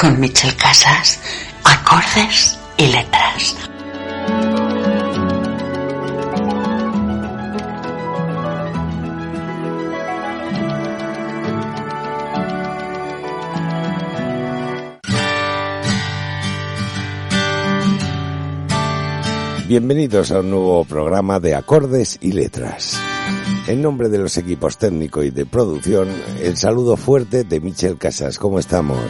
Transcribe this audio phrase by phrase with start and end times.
[0.00, 1.18] Con Michel Casas,
[1.64, 3.56] acordes y letras.
[19.66, 23.00] Bienvenidos a un nuevo programa de acordes y letras.
[23.66, 26.08] En nombre de los equipos técnico y de producción,
[26.40, 28.38] el saludo fuerte de Michel Casas.
[28.38, 29.02] ¿Cómo estamos?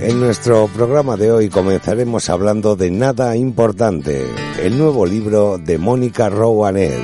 [0.00, 4.24] En nuestro programa de hoy comenzaremos hablando de Nada Importante,
[4.62, 7.02] el nuevo libro de Mónica Rowanet.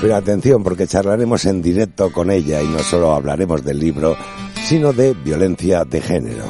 [0.00, 4.16] Pero atención porque charlaremos en directo con ella y no solo hablaremos del libro,
[4.64, 6.44] sino de violencia de género.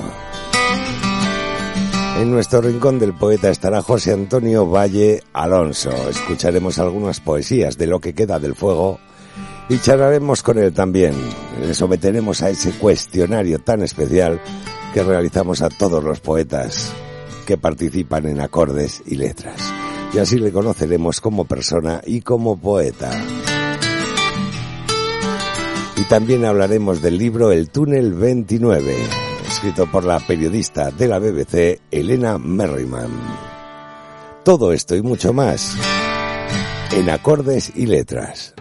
[2.20, 5.91] En nuestro rincón del poeta estará José Antonio Valle Alonso.
[6.09, 9.01] Escucharemos algunas poesías de lo que queda del fuego
[9.69, 11.14] y charlaremos con él también.
[11.61, 14.41] Le someteremos a ese cuestionario tan especial
[14.92, 16.92] que realizamos a todos los poetas
[17.47, 19.61] que participan en acordes y letras.
[20.12, 23.11] Y así le conoceremos como persona y como poeta.
[25.97, 28.95] Y también hablaremos del libro El túnel 29,
[29.48, 33.11] escrito por la periodista de la BBC Elena Merriman.
[34.45, 35.77] Todo esto y mucho más
[36.92, 38.55] en acordes y letras.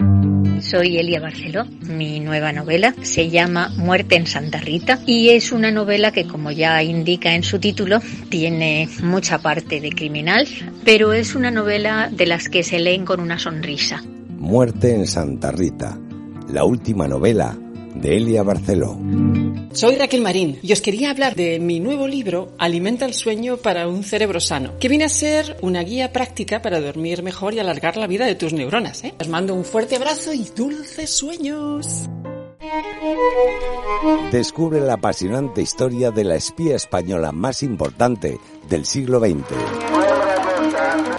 [0.60, 1.66] Soy Elia Barceló.
[1.82, 6.52] Mi nueva novela se llama Muerte en Santa Rita y es una novela que, como
[6.52, 10.48] ya indica en su título, tiene mucha parte de criminal,
[10.84, 14.04] pero es una novela de las que se leen con una sonrisa.
[14.38, 15.98] Muerte en Santa Rita,
[16.50, 17.58] la última novela
[18.02, 18.98] de Elia Barceló.
[19.74, 23.88] Soy Raquel Marín y os quería hablar de mi nuevo libro Alimenta el sueño para
[23.88, 27.98] un cerebro sano, que viene a ser una guía práctica para dormir mejor y alargar
[27.98, 29.04] la vida de tus neuronas.
[29.04, 29.14] ¿eh?
[29.20, 32.10] Os mando un fuerte abrazo y dulces sueños.
[34.32, 39.44] Descubre la apasionante historia de la espía española más importante del siglo XX.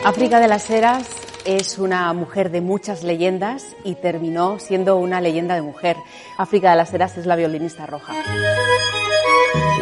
[0.05, 5.55] África de las Heras es una mujer de muchas leyendas y terminó siendo una leyenda
[5.55, 5.97] de mujer.
[6.37, 8.13] África de las Heras es la violinista roja.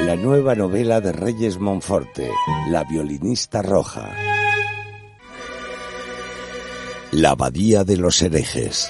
[0.04, 2.30] La nueva novela de Reyes Monforte,
[2.70, 4.14] La violinista roja.
[7.10, 8.88] La abadía de los herejes.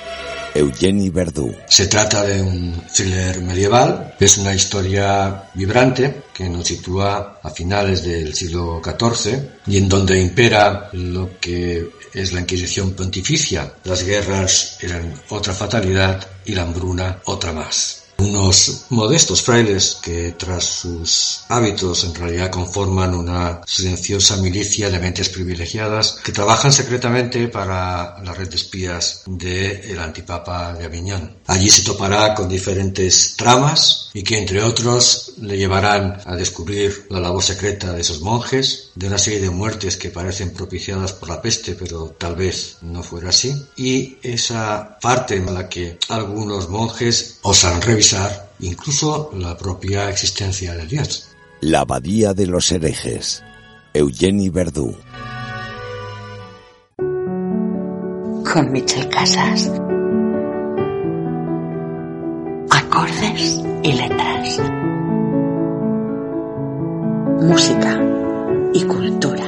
[1.13, 1.55] Verdú.
[1.69, 8.05] Se trata de un thriller medieval, es una historia vibrante que nos sitúa a finales
[8.05, 13.73] del siglo XIV y en donde impera lo que es la Inquisición pontificia.
[13.85, 18.06] Las guerras eran otra fatalidad y la hambruna otra más.
[18.19, 25.29] Unos modestos frailes que tras sus hábitos en realidad conforman una silenciosa milicia de mentes
[25.29, 31.37] privilegiadas que trabajan secretamente para la red de espías del antipapa de Aviñón.
[31.47, 37.21] Allí se topará con diferentes tramas y que entre otros le llevarán a descubrir la
[37.21, 41.41] labor secreta de esos monjes, de una serie de muertes que parecen propiciadas por la
[41.41, 47.39] peste pero tal vez no fuera así y esa parte en la que algunos monjes
[47.43, 51.29] osan revisar incluso la propia existencia de Dios.
[51.61, 53.43] La abadía de los herejes.
[53.93, 54.97] Eugenie Verdú.
[56.97, 59.71] Con Michel Casas.
[62.71, 64.61] Acordes y letras.
[67.43, 68.26] Música
[68.77, 69.43] y cultura.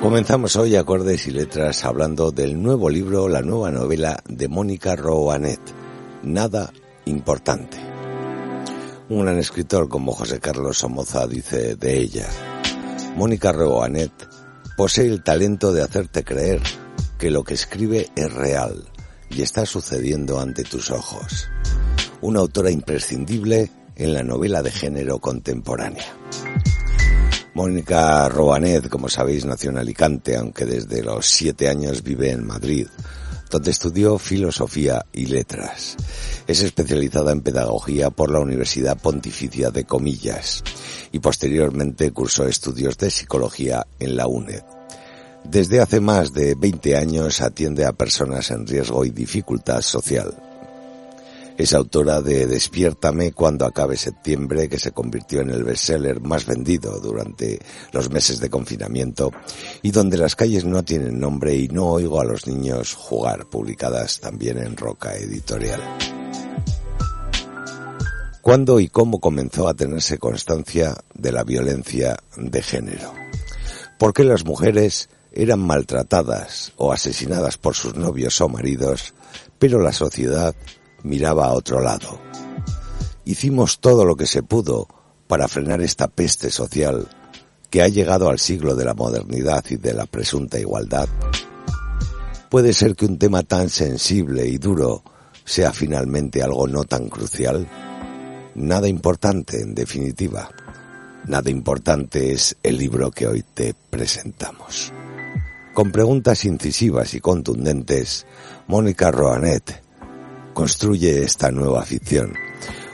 [0.00, 5.60] Comenzamos hoy acordes y letras hablando del nuevo libro, la nueva novela de Mónica Roanet,
[6.24, 6.72] Nada
[7.04, 7.78] importante.
[9.08, 12.28] Un gran escritor como José Carlos Somoza dice de ella,
[13.16, 14.12] Mónica Roanet
[14.76, 16.60] posee el talento de hacerte creer
[17.18, 18.84] que lo que escribe es real
[19.30, 21.48] y está sucediendo ante tus ojos.
[22.22, 26.06] Una autora imprescindible en la novela de género contemporánea.
[27.54, 32.88] Mónica Robanet, como sabéis, nació en Alicante, aunque desde los siete años vive en Madrid,
[33.52, 35.96] donde estudió filosofía y letras.
[36.46, 40.64] Es especializada en pedagogía por la Universidad Pontificia de Comillas
[41.12, 44.62] y posteriormente cursó estudios de psicología en la UNED.
[45.44, 50.51] Desde hace más de 20 años atiende a personas en riesgo y dificultad social.
[51.62, 56.98] Es autora de Despiértame cuando acabe septiembre, que se convirtió en el bestseller más vendido
[56.98, 57.60] durante
[57.92, 59.30] los meses de confinamiento,
[59.80, 64.18] y donde las calles no tienen nombre y no oigo a los niños jugar, publicadas
[64.18, 65.80] también en Roca Editorial.
[68.40, 73.14] ¿Cuándo y cómo comenzó a tenerse constancia de la violencia de género?
[74.00, 79.14] ¿Por qué las mujeres eran maltratadas o asesinadas por sus novios o maridos,
[79.60, 80.54] pero la sociedad
[81.02, 82.18] miraba a otro lado.
[83.24, 84.88] Hicimos todo lo que se pudo
[85.26, 87.08] para frenar esta peste social
[87.70, 91.08] que ha llegado al siglo de la modernidad y de la presunta igualdad.
[92.50, 95.02] ¿Puede ser que un tema tan sensible y duro
[95.44, 97.66] sea finalmente algo no tan crucial?
[98.54, 100.50] Nada importante, en definitiva.
[101.26, 104.92] Nada importante es el libro que hoy te presentamos.
[105.72, 108.26] Con preguntas incisivas y contundentes,
[108.66, 109.82] Mónica Roanet
[110.52, 112.34] construye esta nueva ficción.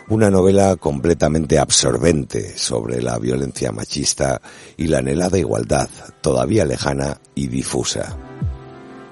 [0.09, 4.41] Una novela completamente absorbente sobre la violencia machista
[4.77, 5.91] y la anhelada igualdad,
[6.23, 8.17] todavía lejana y difusa.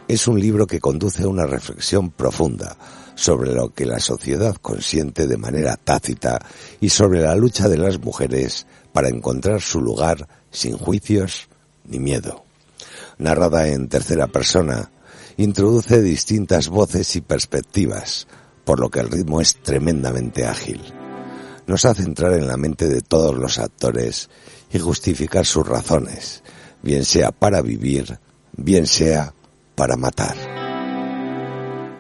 [0.09, 2.77] Es un libro que conduce a una reflexión profunda
[3.15, 6.39] sobre lo que la sociedad consiente de manera tácita
[6.81, 11.49] y sobre la lucha de las mujeres para encontrar su lugar sin juicios
[11.85, 12.45] ni miedo.
[13.19, 14.91] Narrada en tercera persona,
[15.39, 18.27] introduce distintas voces y perspectivas,
[18.65, 20.81] por lo que el ritmo es tremendamente ágil.
[21.67, 24.31] Nos hace entrar en la mente de todos los actores
[24.73, 26.43] y justificar sus razones,
[26.83, 28.19] bien sea para vivir,
[28.57, 29.35] bien sea
[29.75, 30.37] para matar.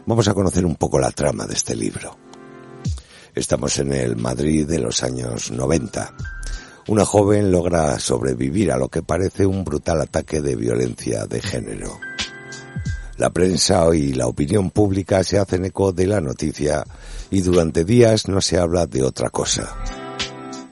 [0.06, 2.16] Vamos a conocer un poco la trama de este libro.
[3.34, 6.14] Estamos en el Madrid de los años 90.
[6.88, 11.98] Una joven logra sobrevivir a lo que parece un brutal ataque de violencia de género.
[13.18, 16.84] La prensa y la opinión pública se hacen eco de la noticia
[17.30, 19.74] y durante días no se habla de otra cosa.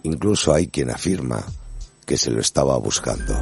[0.03, 1.43] Incluso hay quien afirma
[2.05, 3.35] que se lo estaba buscando.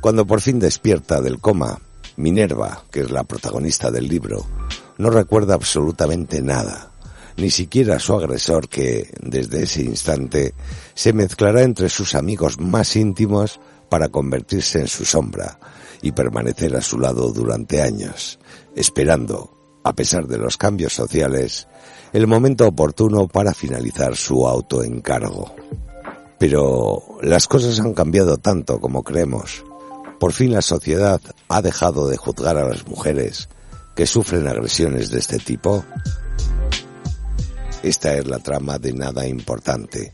[0.00, 1.80] Cuando por fin despierta del coma,
[2.16, 4.44] Minerva, que es la protagonista del libro,
[4.98, 6.90] no recuerda absolutamente nada,
[7.36, 10.54] ni siquiera su agresor que, desde ese instante,
[10.94, 13.60] se mezclará entre sus amigos más íntimos
[13.94, 15.56] para convertirse en su sombra
[16.02, 18.40] y permanecer a su lado durante años,
[18.74, 21.68] esperando, a pesar de los cambios sociales,
[22.12, 25.54] el momento oportuno para finalizar su autoencargo.
[26.40, 29.64] Pero las cosas han cambiado tanto como creemos.
[30.18, 33.48] Por fin la sociedad ha dejado de juzgar a las mujeres
[33.94, 35.84] que sufren agresiones de este tipo.
[37.84, 40.12] Esta es la trama de Nada Importante,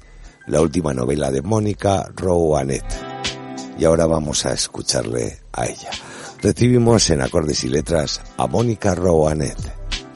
[0.49, 3.10] la última novela de Mónica Rowanet
[3.81, 5.91] y ahora vamos a escucharle a ella.
[6.43, 9.57] Recibimos en acordes y letras a Mónica Roanet.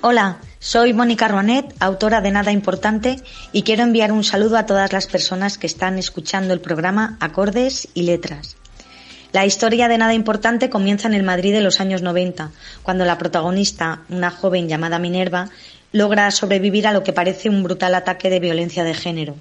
[0.03, 3.17] Hola, soy Mónica Roanet, autora de Nada Importante,
[3.53, 7.89] y quiero enviar un saludo a todas las personas que están escuchando el programa Acordes
[7.95, 8.57] y Letras.
[9.33, 12.51] La historia de Nada Importante comienza en el Madrid de los años 90,
[12.83, 15.49] cuando la protagonista, una joven llamada Minerva,
[15.91, 19.37] logra sobrevivir a lo que parece un brutal ataque de violencia de género.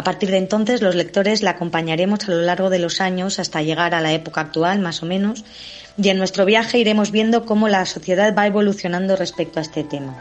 [0.00, 3.60] A partir de entonces, los lectores la acompañaremos a lo largo de los años hasta
[3.60, 5.44] llegar a la época actual, más o menos,
[6.02, 10.16] y en nuestro viaje iremos viendo cómo la sociedad va evolucionando respecto a este tema.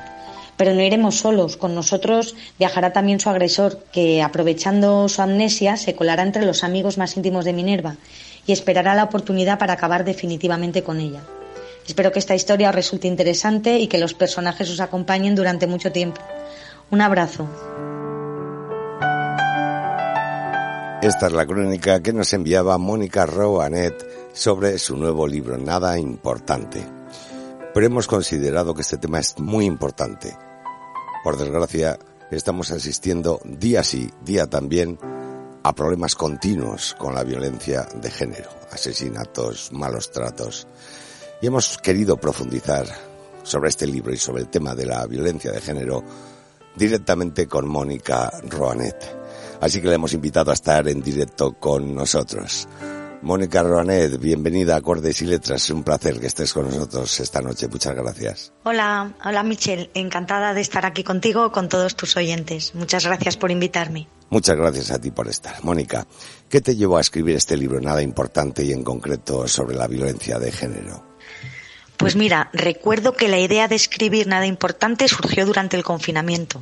[0.57, 5.95] Pero no iremos solos, con nosotros viajará también su agresor, que aprovechando su amnesia se
[5.95, 7.95] colará entre los amigos más íntimos de Minerva
[8.45, 11.21] y esperará la oportunidad para acabar definitivamente con ella.
[11.87, 15.93] Espero que esta historia os resulte interesante y que los personajes os acompañen durante mucho
[15.93, 16.19] tiempo.
[16.91, 17.47] Un abrazo.
[21.01, 26.85] Esta es la crónica que nos enviaba Mónica Roanet sobre su nuevo libro, Nada Importante.
[27.73, 30.37] Pero hemos considerado que este tema es muy importante.
[31.23, 31.97] Por desgracia,
[32.31, 34.99] estamos asistiendo día sí, día también
[35.63, 40.67] a problemas continuos con la violencia de género, asesinatos, malos tratos.
[41.41, 42.85] Y hemos querido profundizar
[43.43, 46.03] sobre este libro y sobre el tema de la violencia de género
[46.75, 49.18] directamente con Mónica Roanet
[49.59, 52.67] así que le hemos invitado a estar en directo con nosotros.
[53.21, 55.65] Mónica Roanet, bienvenida a Acordes y Letras.
[55.65, 57.67] Es un placer que estés con nosotros esta noche.
[57.67, 58.53] Muchas gracias.
[58.63, 59.89] Hola, hola Michelle.
[59.93, 62.73] Encantada de estar aquí contigo, con todos tus oyentes.
[62.75, 64.07] Muchas gracias por invitarme.
[64.29, 65.61] Muchas gracias a ti por estar.
[65.63, 66.07] Mónica,
[66.47, 70.39] ¿qué te llevó a escribir este libro nada importante y en concreto sobre la violencia
[70.39, 71.03] de género?
[71.99, 76.61] Pues mira, recuerdo que la idea de escribir nada importante surgió durante el confinamiento.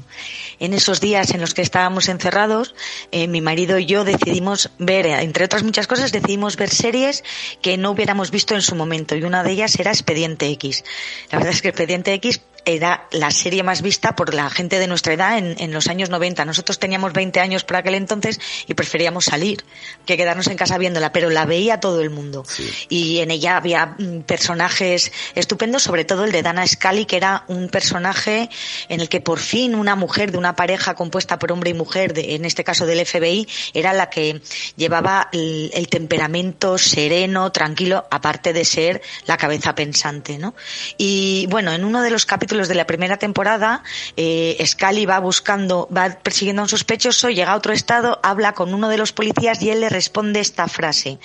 [0.57, 2.73] En esos días en los que estábamos encerrados,
[3.11, 7.23] eh, mi marido y yo decidimos ver, entre otras muchas cosas, decidimos ver series
[7.61, 10.83] que no hubiéramos visto en su momento y una de ellas era Expediente X.
[11.31, 14.87] La verdad es que Expediente X era la serie más vista por la gente de
[14.87, 16.43] nuestra edad en, en, los años 90.
[16.45, 19.63] Nosotros teníamos 20 años por aquel entonces y preferíamos salir
[20.05, 22.43] que quedarnos en casa viéndola, pero la veía todo el mundo.
[22.45, 22.69] Sí.
[22.89, 27.45] Y en ella había mm, personajes estupendos, sobre todo el de Dana Scully, que era
[27.47, 28.49] un personaje
[28.89, 32.13] en el que por fin una mujer de una pareja compuesta por hombre y mujer,
[32.13, 34.41] de, en este caso del FBI, era la que
[34.75, 40.53] llevaba el, el temperamento sereno, tranquilo, aparte de ser la cabeza pensante, ¿no?
[40.97, 43.83] Y bueno, en uno de los capítulos de la primera temporada,
[44.15, 48.73] eh, Scully va buscando, va persiguiendo a un sospechoso, llega a otro estado, habla con
[48.73, 51.19] uno de los policías y él le responde esta frase.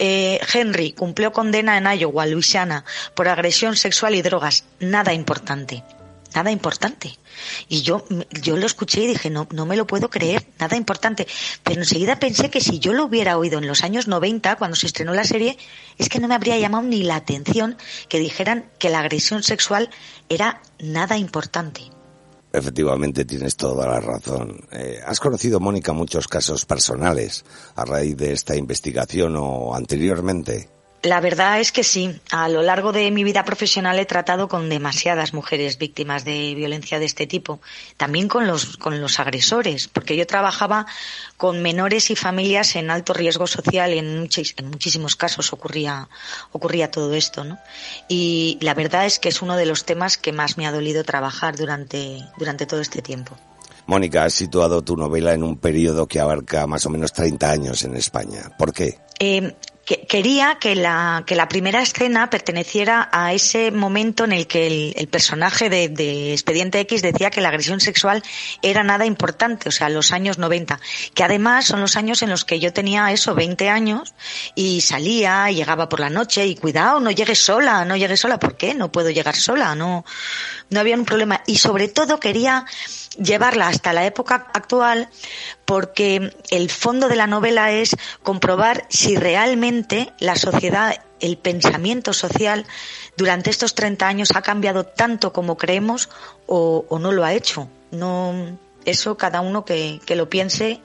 [0.00, 4.64] Eh, Henry cumplió condena en Iowa, Luisiana, por agresión sexual y drogas.
[4.80, 5.84] Nada importante.
[6.34, 7.16] Nada importante.
[7.68, 8.04] Y yo,
[8.42, 11.26] yo lo escuché y dije, no, no me lo puedo creer, nada importante.
[11.62, 14.86] Pero enseguida pensé que si yo lo hubiera oído en los años 90, cuando se
[14.86, 15.56] estrenó la serie,
[15.96, 17.76] es que no me habría llamado ni la atención
[18.08, 19.90] que dijeran que la agresión sexual
[20.28, 21.82] era nada importante.
[22.52, 24.60] Efectivamente, tienes toda la razón.
[24.70, 30.73] Eh, ¿Has conocido, Mónica, muchos casos personales a raíz de esta investigación o anteriormente?
[31.04, 32.18] La verdad es que sí.
[32.30, 36.98] A lo largo de mi vida profesional he tratado con demasiadas mujeres víctimas de violencia
[36.98, 37.60] de este tipo.
[37.98, 40.86] También con los, con los agresores, porque yo trabajaba
[41.36, 46.08] con menores y familias en alto riesgo social y en, muchis, en muchísimos casos ocurría,
[46.52, 47.58] ocurría todo esto, ¿no?
[48.08, 51.04] Y la verdad es que es uno de los temas que más me ha dolido
[51.04, 53.36] trabajar durante, durante todo este tiempo.
[53.86, 57.84] Mónica, has situado tu novela en un periodo que abarca más o menos 30 años
[57.84, 58.50] en España.
[58.56, 58.98] ¿Por qué?
[59.18, 59.54] Eh,
[59.84, 64.66] que, quería que la, que la primera escena perteneciera a ese momento en el que
[64.66, 68.22] el, el personaje de, de, Expediente X decía que la agresión sexual
[68.62, 70.80] era nada importante, o sea, los años 90,
[71.14, 74.14] que además son los años en los que yo tenía eso, 20 años,
[74.54, 78.38] y salía, y llegaba por la noche, y cuidado, no llegues sola, no llegues sola,
[78.38, 78.74] ¿por qué?
[78.74, 80.04] No puedo llegar sola, no,
[80.70, 81.42] no había un problema.
[81.46, 82.64] Y sobre todo quería
[83.16, 85.08] llevarla hasta la época actual
[85.64, 92.66] porque el fondo de la novela es comprobar si realmente la sociedad, el pensamiento social
[93.16, 96.08] durante estos 30 años ha cambiado tanto como creemos
[96.46, 97.68] o, o no lo ha hecho.
[97.90, 100.80] No, eso cada uno que, que, lo piense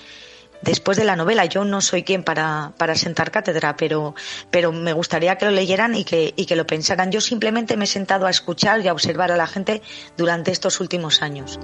[0.62, 1.46] después de la novela.
[1.46, 4.16] Yo no soy quien para, para sentar cátedra, pero,
[4.52, 7.12] pero me gustaría que lo leyeran y que, y que lo pensaran.
[7.12, 9.82] Yo simplemente me he sentado a escuchar y a observar a la gente
[10.18, 11.60] durante estos últimos años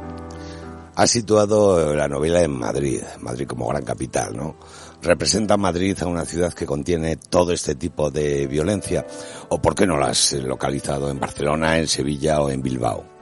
[0.95, 4.55] ha situado la novela en Madrid, Madrid como gran capital, ¿no?
[5.01, 9.05] ¿Representa Madrid a una ciudad que contiene todo este tipo de violencia?
[9.49, 13.14] ¿O por qué no la has localizado en Barcelona, en Sevilla o en Bilbao?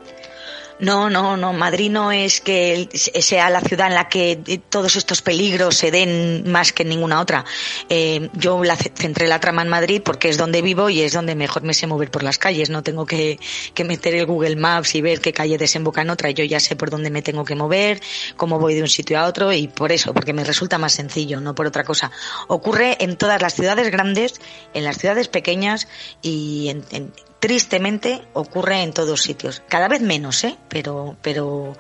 [0.80, 1.54] No, no, no.
[1.54, 6.50] Madrid no es que sea la ciudad en la que todos estos peligros se den
[6.52, 7.46] más que en ninguna otra.
[7.90, 11.36] Eh, yo la centré la trama en Madrid porque es donde vivo y es donde
[11.36, 12.70] mejor me sé mover por las calles.
[12.70, 13.40] No tengo que,
[13.74, 16.32] que meter el Google Maps y ver qué calle desemboca en otra.
[16.32, 18.02] Yo ya sé por dónde me tengo que mover,
[18.36, 21.40] cómo voy de un sitio a otro y por eso, porque me resulta más sencillo,
[21.40, 22.12] no por otra cosa.
[22.48, 24.42] Ocurre en todas las ciudades grandes,
[24.74, 25.88] en las ciudades pequeñas
[26.22, 27.14] y en, en
[27.44, 29.62] tristemente ocurre en todos sitios.
[29.68, 30.58] Cada vez menos, ¿eh?
[30.70, 31.74] Pero, pero,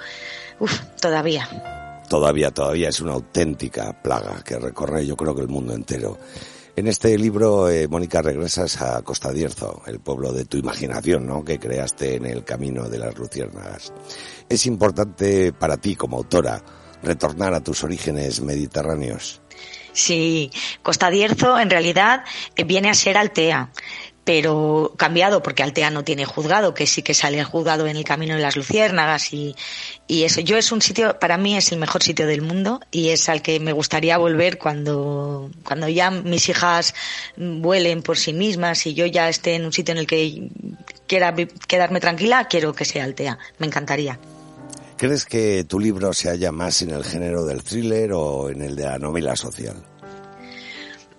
[0.59, 1.47] uff, todavía.
[2.09, 6.19] Todavía, todavía es una auténtica plaga que recorre yo creo que el mundo entero.
[6.75, 11.45] En este libro, eh, Mónica, regresas a Costa Dierzo, el pueblo de tu imaginación, ¿no?
[11.45, 13.93] Que creaste en el camino de las luciérnagas.
[14.49, 16.61] Es importante para ti como autora
[17.01, 19.41] retornar a tus orígenes mediterráneos.
[19.93, 20.51] Sí,
[20.81, 22.23] Costa Dierzo en realidad
[22.65, 23.69] viene a ser Altea
[24.23, 28.03] pero cambiado porque Altea no tiene juzgado, que sí que sale el juzgado en el
[28.05, 29.55] camino de las luciérnagas y,
[30.07, 30.39] y eso.
[30.41, 33.41] Yo es un sitio, para mí es el mejor sitio del mundo y es al
[33.41, 36.95] que me gustaría volver cuando, cuando ya mis hijas
[37.35, 40.49] vuelen por sí mismas y yo ya esté en un sitio en el que
[41.07, 41.35] quiera
[41.67, 43.37] quedarme tranquila, quiero que sea Altea.
[43.57, 44.19] Me encantaría.
[44.95, 48.75] ¿Crees que tu libro se halla más en el género del thriller o en el
[48.75, 49.83] de la novela social?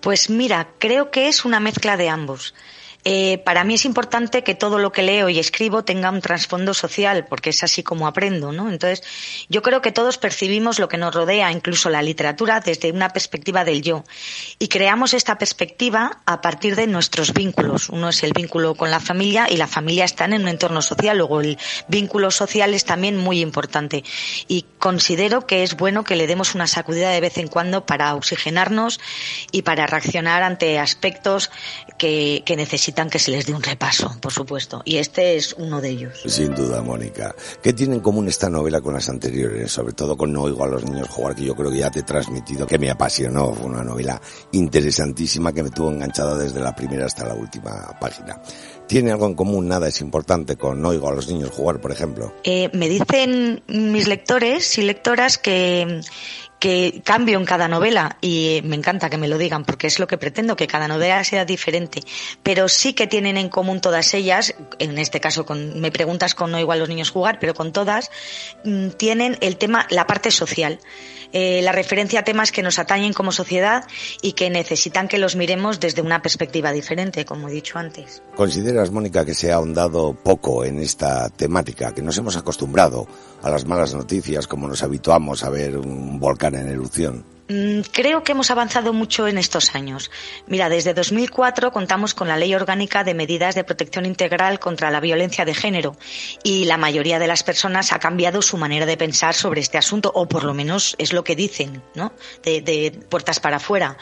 [0.00, 2.54] Pues mira, creo que es una mezcla de ambos.
[3.04, 6.72] Eh, para mí es importante que todo lo que leo y escribo tenga un trasfondo
[6.72, 8.70] social, porque es así como aprendo, ¿no?
[8.70, 9.02] Entonces,
[9.50, 13.64] yo creo que todos percibimos lo que nos rodea, incluso la literatura, desde una perspectiva
[13.64, 14.04] del yo.
[14.58, 17.90] Y creamos esta perspectiva a partir de nuestros vínculos.
[17.90, 21.18] Uno es el vínculo con la familia y la familia está en un entorno social.
[21.18, 21.58] Luego, el
[21.88, 24.02] vínculo social es también muy importante.
[24.48, 28.14] Y considero que es bueno que le demos una sacudida de vez en cuando para
[28.14, 28.98] oxigenarnos
[29.52, 31.50] y para reaccionar ante aspectos
[31.98, 34.82] que, que necesitan que se les dé un repaso, por supuesto.
[34.84, 36.22] Y este es uno de ellos.
[36.26, 37.34] Sin duda, Mónica.
[37.62, 39.70] ¿Qué tiene en común esta novela con las anteriores?
[39.72, 42.00] Sobre todo con No oigo a los niños jugar, que yo creo que ya te
[42.00, 43.52] he transmitido, que me apasionó.
[43.54, 44.20] Fue una novela
[44.52, 48.40] interesantísima que me tuvo enganchada desde la primera hasta la última página.
[48.86, 49.66] ¿Tiene algo en común?
[49.66, 52.34] Nada es importante con No oigo a los niños jugar, por ejemplo.
[52.44, 56.02] Eh, me dicen mis lectores y lectoras que
[56.64, 60.06] que cambio en cada novela y me encanta que me lo digan porque es lo
[60.06, 62.00] que pretendo, que cada novela sea diferente,
[62.42, 66.50] pero sí que tienen en común todas ellas, en este caso con, me preguntas con
[66.50, 68.10] no igual los niños jugar, pero con todas,
[68.64, 70.78] mm, tienen el tema, la parte social.
[71.36, 73.84] Eh, la referencia a temas que nos atañen como sociedad
[74.22, 78.22] y que necesitan que los miremos desde una perspectiva diferente, como he dicho antes.
[78.36, 83.08] ¿Consideras, Mónica, que se ha ahondado poco en esta temática, que nos hemos acostumbrado
[83.42, 87.33] a las malas noticias como nos habituamos a ver un volcán en erupción?
[87.46, 90.10] Mm, creo que hemos avanzado mucho en estos años.
[90.46, 95.00] Mira, desde 2004 contamos con la Ley Orgánica de Medidas de Protección Integral contra la
[95.00, 95.94] Violencia de Género
[96.42, 100.10] y la mayoría de las personas ha cambiado su manera de pensar sobre este asunto,
[100.14, 102.14] o por lo menos es lo que dicen, ¿no?
[102.42, 103.98] De, de puertas para afuera.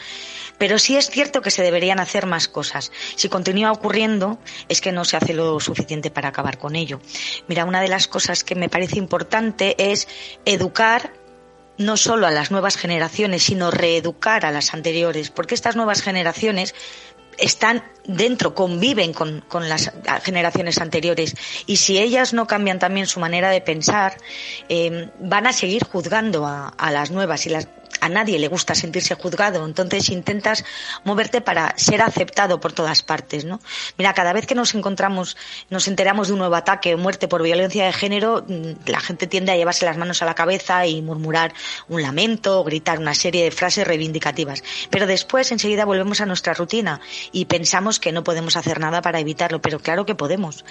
[0.57, 2.93] Pero sí es cierto que se deberían hacer más cosas.
[3.15, 7.01] Si continúa ocurriendo, es que no se hace lo suficiente para acabar con ello.
[7.49, 10.07] Mira, una de las cosas que me parece importante es
[10.45, 11.22] educar
[11.77, 16.75] no solo a las nuevas generaciones, sino reeducar a las anteriores, porque estas nuevas generaciones
[17.37, 19.91] están dentro, conviven con, las
[20.23, 21.35] generaciones anteriores.
[21.65, 24.17] Y si ellas no cambian también su manera de pensar,
[24.69, 27.67] eh, van a seguir juzgando a, a las nuevas y las,
[28.03, 30.65] a nadie le gusta sentirse juzgado, entonces intentas
[31.05, 33.61] moverte para ser aceptado por todas partes, ¿no?
[33.97, 35.37] Mira, cada vez que nos encontramos,
[35.69, 39.25] nos enteramos de un nuevo ataque o muerte por violencia de género, mm, la gente
[39.25, 41.53] tiende a llevarse las manos a la cabeza y murmurar
[41.87, 44.63] un lamento o gritar una serie de frases reivindicativas.
[44.89, 46.99] Pero después enseguida volvemos a nuestra rutina
[47.31, 50.65] y pensamos que no podemos hacer nada para evitarlo, pero claro que podemos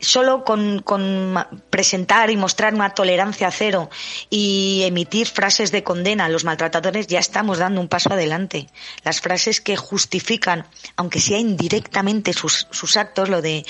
[0.00, 1.34] solo con, con,
[1.70, 3.90] presentar y mostrar una tolerancia cero
[4.30, 8.68] y emitir frases de condena a los maltratadores ya estamos dando un paso adelante.
[9.02, 13.64] Las frases que justifican, aunque sea indirectamente sus, sus actos, lo de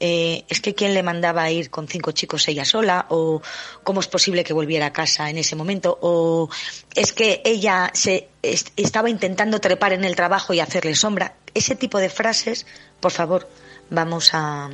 [0.00, 3.42] eh, es que quién le mandaba a ir con cinco chicos ella sola o
[3.84, 6.48] cómo es posible que volviera a casa en ese momento o
[6.94, 8.28] es que ella se
[8.76, 11.34] estaba intentando trepar en el trabajo y hacerle sombra.
[11.54, 12.66] Ese tipo de frases,
[13.00, 13.48] por favor,
[13.90, 14.70] vamos a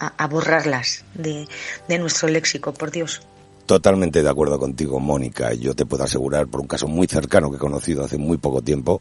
[0.00, 1.46] a, borrarlas de,
[1.88, 3.20] de nuestro léxico, por Dios.
[3.66, 5.52] Totalmente de acuerdo contigo, Mónica.
[5.54, 8.62] Yo te puedo asegurar, por un caso muy cercano que he conocido hace muy poco
[8.62, 9.00] tiempo,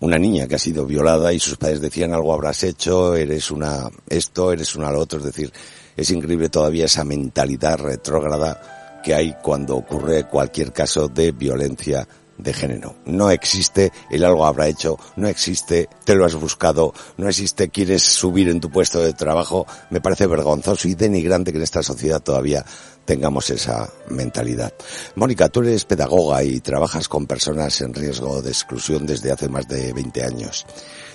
[0.00, 3.88] una niña que ha sido violada y sus padres decían algo habrás hecho, eres una
[4.08, 5.18] esto, eres una lo otro.
[5.18, 5.52] Es decir,
[5.96, 12.06] es increíble todavía esa mentalidad retrógrada que hay cuando ocurre cualquier caso de violencia
[12.42, 12.96] de género.
[13.06, 18.02] No existe el algo habrá hecho, no existe te lo has buscado, no existe quieres
[18.02, 19.66] subir en tu puesto de trabajo.
[19.90, 22.64] Me parece vergonzoso y denigrante que en esta sociedad todavía
[23.04, 24.72] tengamos esa mentalidad.
[25.16, 29.66] Mónica, tú eres pedagoga y trabajas con personas en riesgo de exclusión desde hace más
[29.68, 30.66] de 20 años.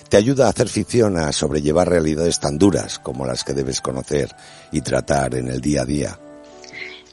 [0.10, 4.34] Te ayuda a hacer ficción a sobrellevar realidades tan duras como las que debes conocer
[4.72, 6.20] y tratar en el día a día.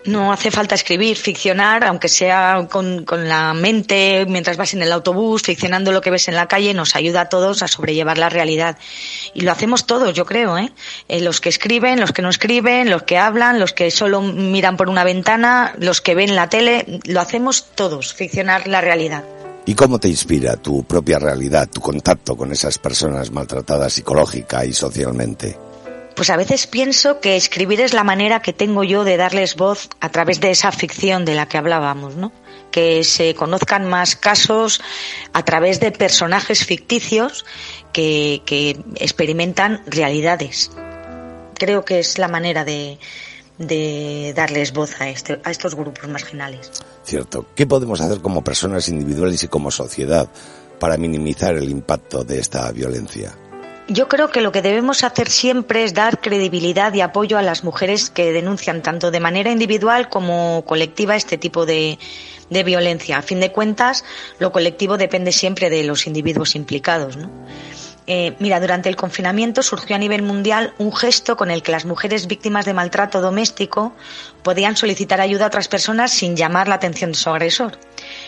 [0.06, 4.92] No hace falta escribir, ficcionar, aunque sea con, con, la mente mientras vas en el
[4.92, 8.28] autobús, ficcionando lo que ves en la calle, nos ayuda a todos a sobrellevar la
[8.28, 8.76] realidad.
[9.32, 10.72] Y lo hacemos todos, yo creo, ¿eh?
[11.08, 11.20] ¿eh?
[11.20, 14.90] Los que escriben, los que no escriben, los que hablan, los que solo miran por
[14.90, 19.24] una ventana, los que ven la tele, lo hacemos todos, ficcionar la realidad.
[19.66, 24.74] ¿Y cómo te inspira tu propia realidad, tu contacto con esas personas maltratadas psicológica y
[24.74, 25.56] socialmente?
[26.14, 29.88] Pues a veces pienso que escribir es la manera que tengo yo de darles voz
[30.00, 32.32] a través de esa ficción de la que hablábamos, ¿no?
[32.70, 34.80] Que se conozcan más casos
[35.32, 37.44] a través de personajes ficticios
[37.92, 38.42] que,
[38.96, 40.70] experimentan realidades.
[41.54, 42.98] Creo que es la manera de,
[44.36, 46.70] darles voz este, a estos grupos marginales.
[47.02, 47.46] Cierto.
[47.56, 50.28] ¿Qué podemos hacer como personas individuales y como sociedad
[50.78, 53.32] para minimizar el impacto de esta violencia?
[53.86, 57.64] Yo creo que lo que debemos hacer siempre es dar credibilidad y apoyo a las
[57.64, 61.98] mujeres que denuncian tanto de manera individual como colectiva este tipo de,
[62.48, 63.18] violencia.
[63.18, 64.02] A fin de cuentas,
[64.38, 67.18] lo colectivo depende siempre de los individuos implicados.
[68.06, 71.84] Eh, mira, durante el confinamiento surgió a nivel mundial un gesto con el que las
[71.84, 73.94] mujeres víctimas de maltrato doméstico
[74.42, 77.78] podían solicitar ayuda a otras personas sin llamar la atención de su agresor,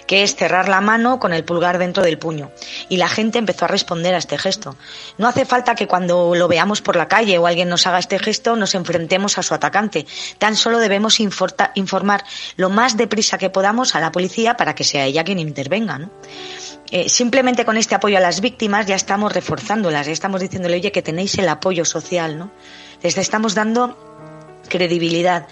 [0.06, 2.50] que es cerrar la mano con el pulgar dentro del puño.
[2.88, 4.76] Y la gente empezó a responder a este gesto.
[5.18, 8.18] No hace falta que cuando lo veamos por la calle o alguien nos haga este
[8.18, 10.06] gesto nos enfrentemos a su atacante.
[10.38, 12.24] Tan solo debemos informar
[12.56, 15.98] lo más deprisa que podamos a la policía para que sea ella quien intervenga.
[15.98, 16.10] ¿no?
[16.90, 20.92] Eh, simplemente con este apoyo a las víctimas ya estamos reforzándolas, ya estamos diciéndole, oye,
[20.92, 22.52] que tenéis el apoyo social, ¿no?
[23.02, 24.05] Les estamos dando
[24.66, 25.46] credibilidad.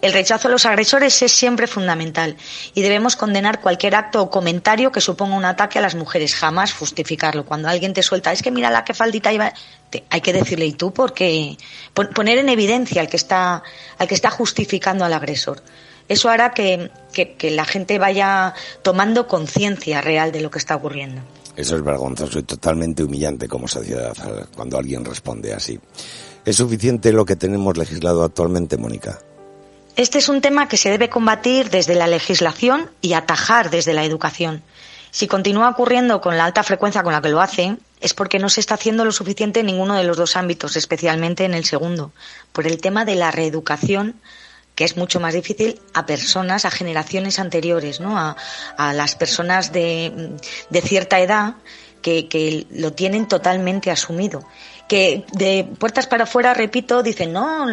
[0.00, 2.36] El rechazo a los agresores es siempre fundamental
[2.74, 6.72] y debemos condenar cualquier acto o comentario que suponga un ataque a las mujeres, jamás
[6.72, 7.44] justificarlo.
[7.44, 9.52] Cuando alguien te suelta, es que mira la que faldita iba,
[10.10, 11.56] hay que decirle y tú porque
[12.14, 13.62] poner en evidencia al que está
[13.98, 15.62] al que está justificando al agresor.
[16.08, 16.90] Eso hará que,
[17.42, 21.20] la gente vaya tomando conciencia real de lo que está ocurriendo.
[21.54, 24.14] Eso es vergonzoso y totalmente humillante como sociedad
[24.54, 25.78] cuando alguien responde así.
[26.48, 29.18] ¿Es suficiente lo que tenemos legislado actualmente, Mónica?
[29.96, 34.02] Este es un tema que se debe combatir desde la legislación y atajar desde la
[34.02, 34.62] educación.
[35.10, 38.48] Si continúa ocurriendo con la alta frecuencia con la que lo hace, es porque no
[38.48, 42.12] se está haciendo lo suficiente en ninguno de los dos ámbitos, especialmente en el segundo,
[42.54, 44.14] por el tema de la reeducación
[44.78, 48.16] que es mucho más difícil a personas, a generaciones anteriores, ¿no?
[48.16, 48.36] A,
[48.94, 50.36] las personas de,
[50.84, 51.56] cierta edad
[52.00, 54.44] que, lo tienen totalmente asumido.
[54.88, 57.66] Que de puertas para afuera, repito, dicen, no,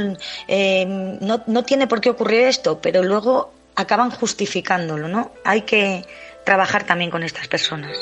[0.48, 0.86] eh,
[1.22, 5.32] no, no tiene por qué ocurrir esto, pero luego acaban justificándolo, ¿no?
[5.44, 6.06] Hay que
[6.44, 7.98] trabajar también con estas personas.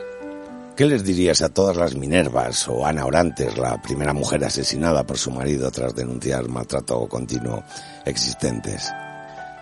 [0.76, 5.20] ¿Qué les dirías a todas las Minervas o Ana Orantes, la primera mujer asesinada por
[5.20, 7.64] su marido tras denunciar maltrato continuo
[8.06, 8.92] existentes?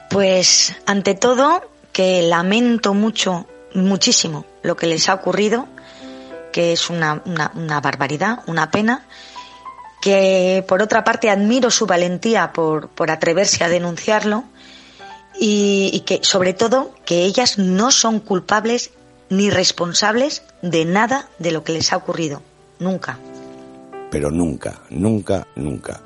[0.09, 5.67] Pues ante todo que lamento mucho, muchísimo lo que les ha ocurrido,
[6.51, 7.21] que es una,
[7.81, 9.05] barbaridad, una pena,
[10.01, 14.43] que por otra parte admiro su valentía por, por atreverse a denunciarlo
[15.39, 18.91] y, y, que sobre todo que ellas no son culpables
[19.29, 22.41] ni responsables de nada de lo que les ha ocurrido.
[22.79, 23.17] Nunca.
[24.11, 26.01] Pero nunca, nunca, nunca.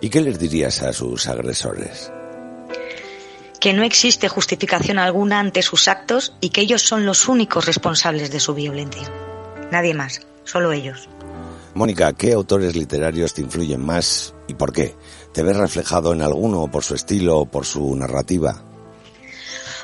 [0.00, 2.12] ¿Y qué les dirías a sus agresores?
[3.60, 8.30] Que no existe justificación alguna ante sus actos y que ellos son los únicos responsables
[8.30, 9.10] de su violencia.
[9.72, 11.08] Nadie más, solo ellos.
[11.72, 14.94] Mónica, ¿qué autores literarios te influyen más y por qué?
[15.32, 18.62] ¿Te ves reflejado en alguno por su estilo o por su narrativa?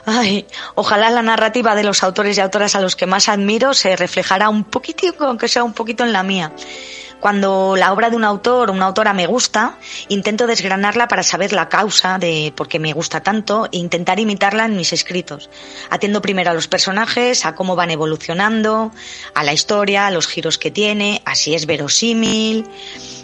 [0.05, 3.97] Ay, ojalá la narrativa de los autores y autoras a los que más admiro se
[3.97, 6.53] reflejará un poquitito, aunque sea un poquito en la mía.
[7.21, 9.77] Cuando la obra de un autor o una autora me gusta,
[10.09, 14.67] intento desgranarla para saber la causa de por qué me gusta tanto e intentar imitarla
[14.67, 15.51] en mis escritos.
[15.91, 18.93] Atiendo primero a los personajes, a cómo van evolucionando,
[19.35, 22.69] a la historia, a los giros que tiene, a si es verosímil,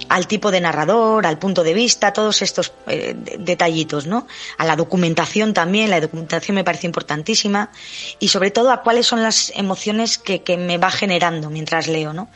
[0.09, 4.27] al tipo de narrador, al punto de vista, todos estos eh, detallitos, ¿no?
[4.59, 7.71] A la documentación también, la documentación me parece importantísima
[8.19, 12.13] y sobre todo a cuáles son las emociones que, que me va generando mientras leo,
[12.13, 12.29] ¿no?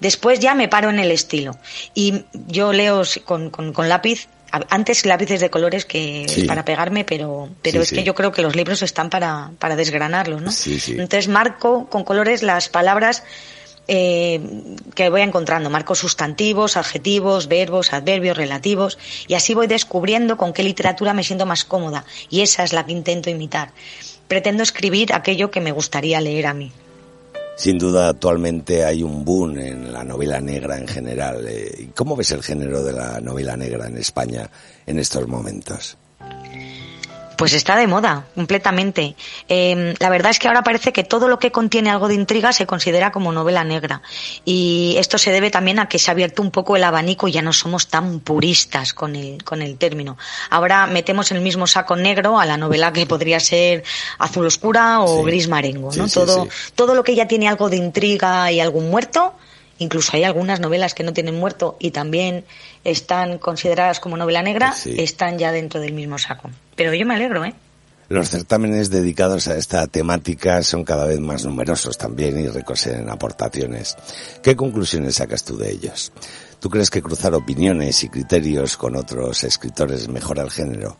[0.00, 1.56] Después ya me paro en el estilo.
[1.94, 7.82] Y yo leo con, con, lápiz antes lápices de colores que para pegarme, pero, pero
[7.82, 10.50] es que yo creo que los libros están para, para desgranarlos, ¿no?
[11.00, 13.22] Entonces marco con colores las palabras
[13.88, 14.40] eh,
[14.94, 20.62] que voy encontrando, marco sustantivos, adjetivos, verbos, adverbios, relativos, y así voy descubriendo con qué
[20.62, 23.72] literatura me siento más cómoda, y esa es la que intento imitar.
[24.26, 26.72] Pretendo escribir aquello que me gustaría leer a mí.
[27.56, 31.46] Sin duda, actualmente hay un boom en la novela negra en general.
[31.48, 34.50] Eh, ¿Cómo ves el género de la novela negra en España
[34.84, 35.96] en estos momentos?
[37.36, 39.14] Pues está de moda, completamente.
[39.48, 42.52] Em, la verdad es que ahora parece que todo lo que contiene algo de intriga
[42.52, 44.00] se considera como novela negra.
[44.44, 47.32] Y esto se debe también a que se ha abierto un poco el abanico y
[47.32, 50.16] ya no somos tan puristas con el, con el término.
[50.48, 53.84] Ahora metemos en el mismo saco negro a la novela que podría ser
[54.18, 56.08] azul oscura o gris marengo, ¿no?
[56.08, 59.34] todo, todo lo que ya tiene algo de intriga y algún muerto,
[59.78, 62.44] incluso hay algunas novelas que no tienen muerto y también
[62.84, 66.50] están consideradas como novela negra, están ya dentro del mismo saco.
[66.76, 67.54] Pero yo me alegro, ¿eh?
[68.08, 73.96] Los certámenes dedicados a esta temática son cada vez más numerosos también y recogen aportaciones.
[74.44, 76.12] ¿Qué conclusiones sacas tú de ellos?
[76.60, 80.96] ¿Tú crees que cruzar opiniones y criterios con otros escritores mejora el género?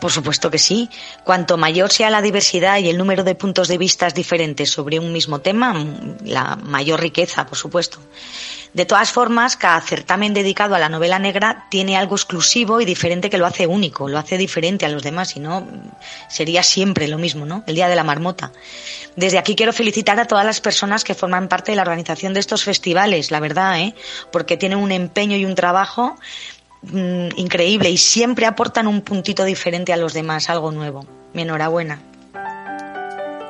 [0.00, 0.90] Por supuesto que sí.
[1.24, 5.12] Cuanto mayor sea la diversidad y el número de puntos de vista diferentes sobre un
[5.12, 5.86] mismo tema,
[6.24, 7.98] la mayor riqueza, por supuesto.
[8.76, 13.30] De todas formas, cada certamen dedicado a la novela negra tiene algo exclusivo y diferente
[13.30, 15.66] que lo hace único, lo hace diferente a los demás, si no,
[16.28, 17.64] sería siempre lo mismo, ¿no?
[17.66, 18.52] El Día de la Marmota.
[19.16, 22.40] Desde aquí quiero felicitar a todas las personas que forman parte de la organización de
[22.40, 23.94] estos festivales, la verdad, ¿eh?
[24.30, 26.16] Porque tienen un empeño y un trabajo
[26.82, 31.06] mm, increíble y siempre aportan un puntito diferente a los demás, algo nuevo.
[31.32, 31.98] Mi enhorabuena.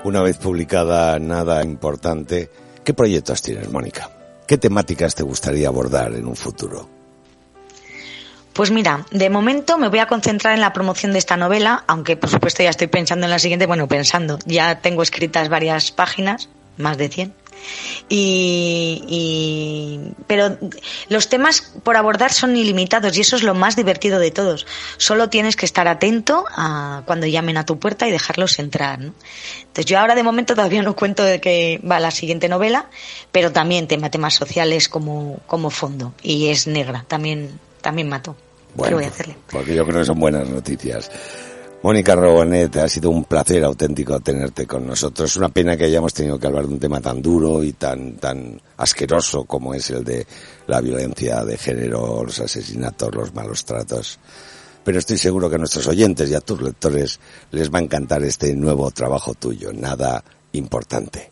[0.05, 2.49] Una vez publicada Nada Importante,
[2.85, 4.16] ¿qué proyectos tienes, Mónica?
[4.47, 6.89] ¿Qué temáticas te gustaría abordar en un futuro?
[8.53, 12.17] Pues mira, de momento me voy a concentrar en la promoción de esta novela, aunque
[12.17, 16.49] por supuesto ya estoy pensando en la siguiente, bueno, pensando, ya tengo escritas varias páginas,
[16.79, 17.35] más de 100,
[18.09, 20.57] y, pero
[21.09, 24.67] los temas por abordar son ilimitados y eso es lo más divertido de todos.
[24.97, 29.01] Solo tienes que estar atento a cuando llamen a tu puerta y dejarlos entrar.
[29.01, 32.87] Entonces yo ahora de momento todavía no cuento de que va la siguiente novela,
[33.33, 38.37] pero también tema temas sociales como, como fondo y es negra, también, también mato.
[38.75, 39.37] Bueno, voy a hacerle?
[39.51, 41.11] porque yo creo que son buenas noticias.
[41.87, 45.37] Mónica Robonet, ha sido un placer auténtico tenerte con nosotros.
[45.37, 48.61] Una pena que hayamos tenido que hablar de un tema tan duro y tan, tan
[48.79, 50.27] asqueroso como es el de
[50.67, 54.19] la violencia de género, los asesinatos, los malos tratos.
[54.83, 57.21] Pero estoy seguro que a nuestros oyentes y a tus lectores
[57.53, 61.31] les va a encantar este nuevo trabajo tuyo, nada importante.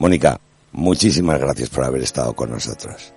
[0.00, 0.38] Mónica,
[0.72, 3.14] muchísimas gracias por haber estado con nosotros.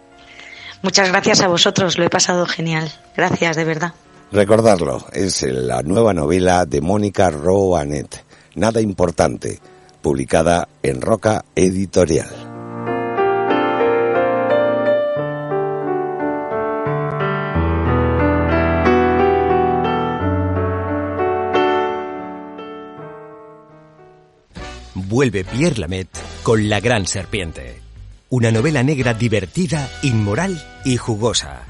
[0.81, 2.89] Muchas gracias a vosotros, lo he pasado genial.
[3.13, 3.93] Gracias, de verdad.
[4.31, 9.59] Recordarlo, es la nueva novela de Mónica Roanet, Nada Importante,
[10.01, 12.27] publicada en Roca Editorial.
[24.93, 26.09] Vuelve Pierre Lamet
[26.43, 27.79] con La Gran Serpiente.
[28.29, 31.61] Una novela negra divertida, inmoral y jugosa.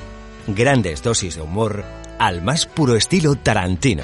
[0.48, 1.84] Grandes dosis de humor
[2.20, 4.04] al más puro estilo Tarantino.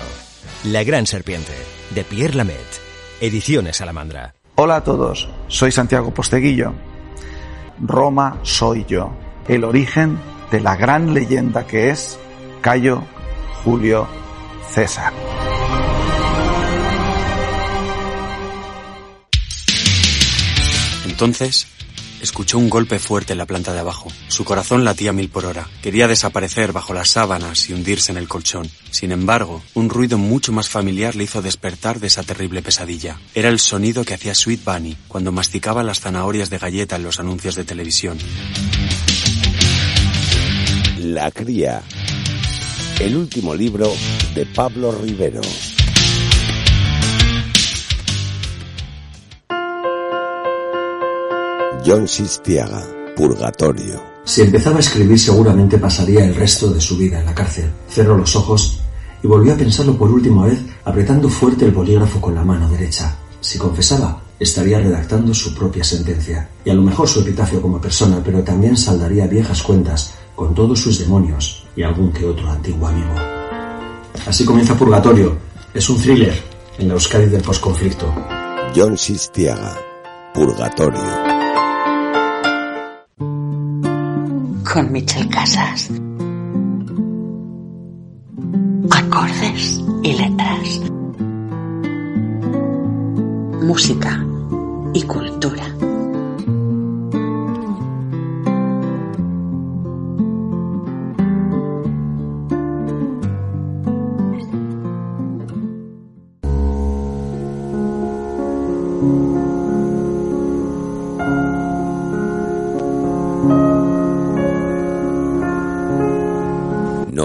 [0.65, 1.53] La Gran Serpiente,
[1.91, 2.81] de Pierre Lamet.
[3.21, 4.33] Ediciones Salamandra.
[4.55, 6.73] Hola a todos, soy Santiago Posteguillo.
[7.79, 9.11] Roma soy yo,
[9.47, 10.19] el origen
[10.51, 12.19] de la gran leyenda que es
[12.61, 13.03] Cayo
[13.63, 14.07] Julio
[14.69, 15.11] César.
[21.05, 21.67] Entonces,
[22.23, 24.09] escuchó un golpe fuerte en la planta de abajo.
[24.29, 25.67] Su corazón latía mil por hora.
[25.81, 28.69] Quería desaparecer bajo las sábanas y hundirse en el colchón.
[28.91, 33.19] Sin embargo, un ruido mucho más familiar le hizo despertar de esa terrible pesadilla.
[33.35, 37.19] Era el sonido que hacía Sweet Bunny cuando masticaba las zanahorias de galleta en los
[37.19, 38.17] anuncios de televisión.
[40.99, 41.83] La cría.
[42.99, 43.91] El último libro
[44.33, 45.41] de Pablo Rivero.
[51.85, 52.81] John Sistiaga,
[53.15, 54.01] Purgatorio.
[54.23, 57.69] Si empezaba a escribir seguramente pasaría el resto de su vida en la cárcel.
[57.89, 58.79] Cerró los ojos
[59.21, 63.13] y volvió a pensarlo por última vez apretando fuerte el bolígrafo con la mano derecha.
[63.41, 68.21] Si confesaba, estaría redactando su propia sentencia y a lo mejor su epitafio como persona,
[68.23, 73.13] pero también saldaría viejas cuentas con todos sus demonios y algún que otro antiguo amigo.
[74.25, 75.35] Así comienza Purgatorio.
[75.73, 76.33] Es un thriller
[76.77, 78.05] en la Euskadi del posconflicto.
[78.73, 79.77] John Sistiaga,
[80.33, 81.32] Purgatorio.
[84.73, 85.91] Con Michel Casas.
[88.89, 90.81] Acordes y letras.
[93.61, 94.25] Música
[94.95, 95.82] y cultura.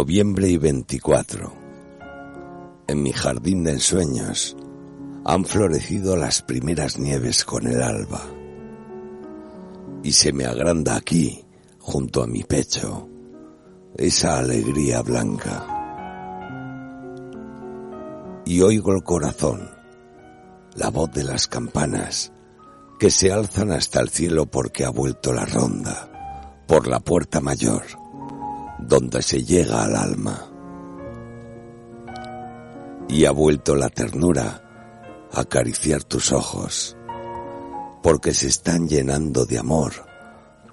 [0.08, 1.52] Noviembre y 24.
[2.86, 4.56] En mi jardín de ensueños
[5.26, 8.22] han florecido las primeras nieves con el alba.
[10.02, 11.44] Y se me agranda aquí,
[11.78, 13.06] junto a mi pecho,
[13.98, 15.66] esa alegría blanca.
[18.46, 19.68] Y oigo el corazón,
[20.74, 22.32] la voz de las campanas,
[22.98, 27.97] que se alzan hasta el cielo porque ha vuelto la ronda, por la puerta mayor
[28.78, 30.46] donde se llega al alma.
[33.08, 34.62] Y ha vuelto la ternura
[35.32, 36.96] a acariciar tus ojos,
[38.02, 39.92] porque se están llenando de amor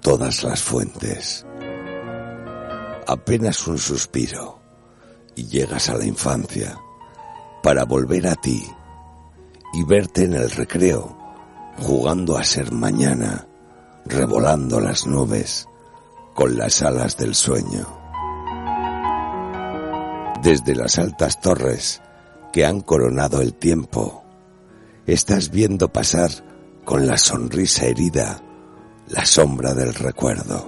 [0.02, 1.46] todas las fuentes.
[3.06, 4.60] Apenas un suspiro
[5.34, 6.78] y llegas a la infancia,
[7.62, 8.64] para volver a ti
[9.72, 11.16] y verte en el recreo,
[11.78, 13.46] jugando a ser mañana,
[14.04, 15.66] revolando las nubes
[16.34, 17.95] con las alas del sueño.
[20.46, 22.00] Desde las altas torres
[22.52, 24.22] que han coronado el tiempo,
[25.04, 26.30] estás viendo pasar
[26.84, 28.44] con la sonrisa herida
[29.08, 30.64] la sombra del recuerdo.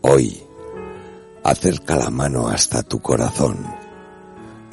[0.00, 0.42] Hoy,
[1.44, 3.64] acerca la mano hasta tu corazón.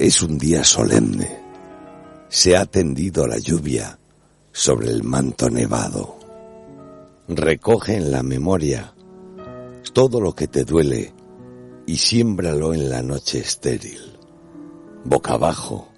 [0.00, 1.44] Es un día solemne.
[2.28, 4.00] Se ha tendido la lluvia
[4.50, 6.18] sobre el manto nevado.
[7.28, 8.92] Recoge en la memoria
[9.92, 11.19] todo lo que te duele
[11.90, 14.16] y siémbralo en la noche estéril,
[15.02, 15.88] boca abajo,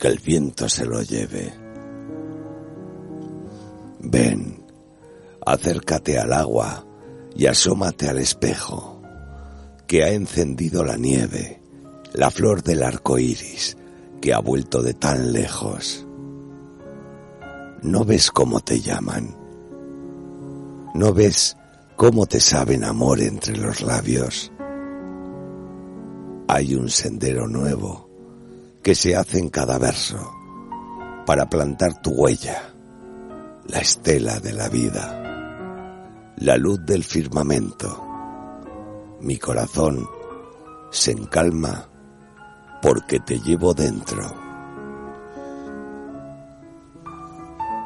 [0.00, 1.54] que el viento se lo lleve.
[4.00, 4.66] Ven,
[5.46, 6.84] acércate al agua
[7.36, 9.00] y asómate al espejo,
[9.86, 11.62] que ha encendido la nieve,
[12.12, 13.76] la flor del arco iris,
[14.20, 16.04] que ha vuelto de tan lejos.
[17.80, 19.36] ¿No ves cómo te llaman?
[20.96, 21.56] ¿No ves
[21.94, 24.50] cómo te saben amor entre los labios?
[26.48, 28.08] Hay un sendero nuevo
[28.82, 30.32] que se hace en cada verso
[31.26, 32.74] para plantar tu huella,
[33.66, 35.26] la estela de la vida
[36.38, 38.02] la luz del firmamento.
[39.20, 40.06] Mi corazón
[40.90, 41.88] se encalma
[42.82, 44.22] porque te llevo dentro.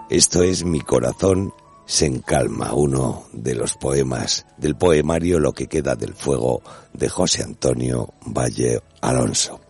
[0.08, 1.52] Esto es Mi corazón
[1.90, 7.42] se encalma, uno de los poemas del poemario Lo que queda del fuego de José
[7.42, 9.60] Antonio Valle Alonso.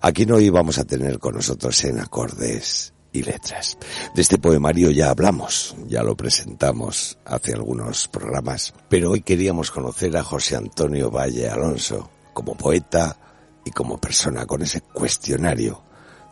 [0.00, 3.76] Aquí no íbamos a tener con nosotros en acordes y letras.
[4.14, 10.16] De este poemario ya hablamos, ya lo presentamos hace algunos programas, pero hoy queríamos conocer
[10.16, 13.16] a José Antonio Valle Alonso como poeta
[13.64, 15.82] y como persona con ese cuestionario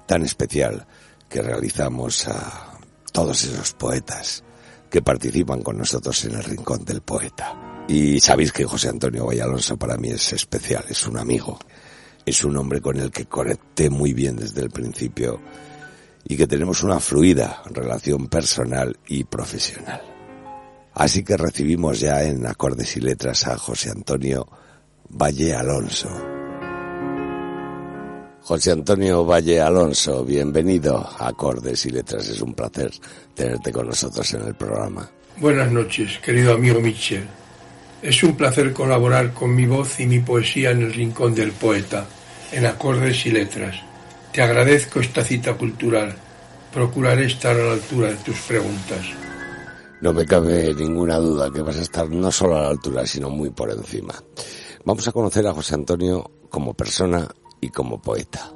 [0.06, 0.86] tan especial
[1.28, 2.78] que realizamos a
[3.12, 4.44] todos esos poetas
[4.90, 7.84] que participan con nosotros en el Rincón del Poeta.
[7.88, 11.58] Y sabéis que José Antonio Valle Alonso para mí es especial, es un amigo,
[12.24, 15.40] es un hombre con el que conecté muy bien desde el principio
[16.24, 20.02] y que tenemos una fluida relación personal y profesional.
[20.94, 24.46] Así que recibimos ya en acordes y letras a José Antonio
[25.08, 26.37] Valle Alonso.
[28.48, 32.30] José Antonio Valle Alonso, bienvenido a Acordes y Letras.
[32.30, 32.90] Es un placer
[33.34, 35.06] tenerte con nosotros en el programa.
[35.36, 37.26] Buenas noches, querido amigo Michel.
[38.00, 42.06] Es un placer colaborar con mi voz y mi poesía en el Rincón del Poeta,
[42.50, 43.82] en Acordes y Letras.
[44.32, 46.16] Te agradezco esta cita cultural.
[46.72, 49.04] Procuraré estar a la altura de tus preguntas.
[50.00, 53.28] No me cabe ninguna duda que vas a estar no solo a la altura, sino
[53.28, 54.14] muy por encima.
[54.86, 57.28] Vamos a conocer a José Antonio como persona
[57.60, 58.50] y como poeta.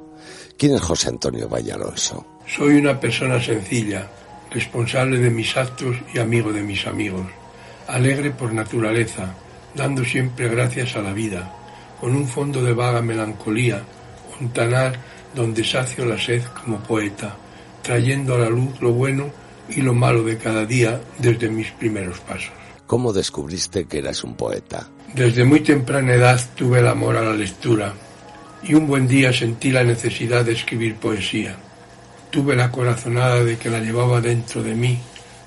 [0.57, 2.25] ¿Quién es José Antonio Valle Alonso?
[2.47, 4.07] Soy una persona sencilla,
[4.51, 7.25] responsable de mis actos y amigo de mis amigos,
[7.87, 9.33] alegre por naturaleza,
[9.73, 11.51] dando siempre gracias a la vida,
[11.99, 13.81] con un fondo de vaga melancolía,
[14.39, 14.99] un tanar
[15.33, 17.35] donde sacio la sed como poeta,
[17.81, 19.31] trayendo a la luz lo bueno
[19.69, 22.51] y lo malo de cada día desde mis primeros pasos.
[22.85, 24.87] ¿Cómo descubriste que eras un poeta?
[25.13, 27.93] Desde muy temprana edad tuve el amor a la lectura
[28.65, 31.55] y un buen día sentí la necesidad de escribir poesía.
[32.29, 34.99] Tuve la corazonada de que la llevaba dentro de mí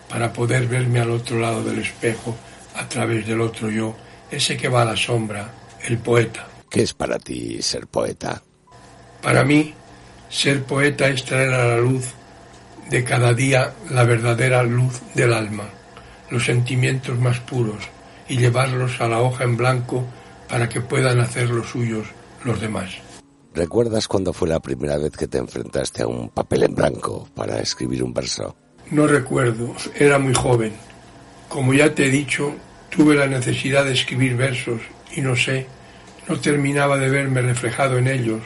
[0.08, 2.36] para poder verme al otro lado del espejo,
[2.74, 3.96] a través del otro yo,
[4.30, 5.50] ese que va a la sombra,
[5.84, 6.46] el poeta.
[6.70, 8.42] ¿Qué es para ti ser poeta?
[9.22, 9.72] Para mí,
[10.28, 12.12] ser poeta es traer a la luz
[12.90, 15.64] de cada día la verdadera luz del alma,
[16.30, 17.82] los sentimientos más puros,
[18.28, 20.04] y llevarlos a la hoja en blanco
[20.48, 22.06] para que puedan hacer los suyos
[22.46, 22.90] los demás.
[23.56, 27.58] ¿Recuerdas cuándo fue la primera vez que te enfrentaste a un papel en blanco para
[27.58, 28.54] escribir un verso?
[28.90, 30.74] No recuerdo, era muy joven.
[31.48, 32.52] Como ya te he dicho,
[32.90, 35.66] tuve la necesidad de escribir versos y no sé,
[36.28, 38.42] no terminaba de verme reflejado en ellos,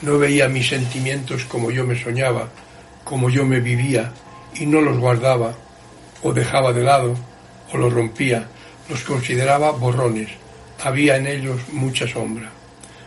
[0.00, 2.48] no veía mis sentimientos como yo me soñaba,
[3.04, 4.14] como yo me vivía,
[4.54, 5.54] y no los guardaba,
[6.22, 7.14] o dejaba de lado,
[7.70, 8.48] o los rompía,
[8.88, 10.30] los consideraba borrones,
[10.82, 12.53] había en ellos mucha sombra.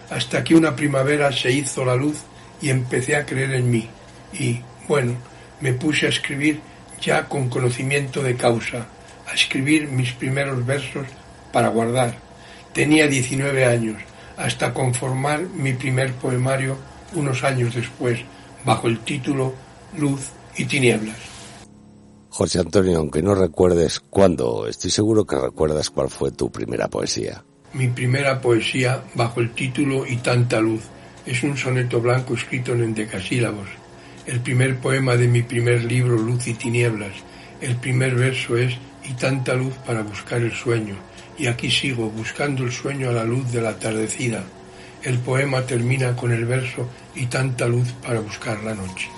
[0.10, 2.18] Hasta que una primavera se hizo la luz
[2.62, 3.88] y empecé a creer en mí,
[4.34, 5.14] y, bueno,
[5.62, 6.60] me puse a escribir
[7.02, 8.88] ya con conocimiento de causa,
[9.28, 11.06] a escribir mis primeros versos
[11.52, 12.18] para guardar.
[12.74, 14.02] Tenía 19 años,
[14.38, 16.78] hasta conformar mi primer poemario
[17.14, 18.20] unos años después,
[18.66, 19.54] bajo el título
[19.98, 21.18] Luz y Tinieblas.
[22.30, 27.44] José Antonio, aunque no recuerdes cuándo, estoy seguro que recuerdas cuál fue tu primera poesía.
[27.74, 30.82] Mi primera poesía bajo el título Y tanta luz
[31.26, 33.68] Es un soneto blanco escrito en endecasílabos.
[34.26, 37.14] El primer poema de mi primer libro, Luz y Tinieblas.
[37.62, 38.74] El primer verso es
[39.04, 40.96] Y tanta luz para buscar el sueño.
[41.38, 44.44] Y aquí sigo, buscando el sueño a la luz de la atardecida.
[45.04, 49.10] El poema termina con el verso Y tanta luz para buscar la noche.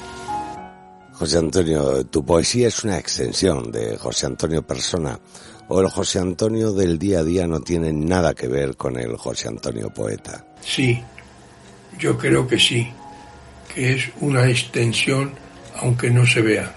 [1.13, 5.19] José Antonio, tu poesía es una extensión de José Antonio persona
[5.69, 9.15] o el José Antonio del día a día no tiene nada que ver con el
[9.17, 10.45] José Antonio poeta.
[10.61, 11.01] Sí,
[11.97, 12.91] yo creo que sí,
[13.73, 15.33] que es una extensión
[15.81, 16.73] aunque no se vea.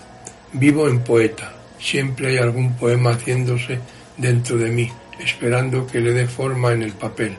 [0.53, 3.81] Vivo en poeta, siempre hay algún poema haciéndose
[4.17, 7.37] dentro de mí, esperando que le dé forma en el papel,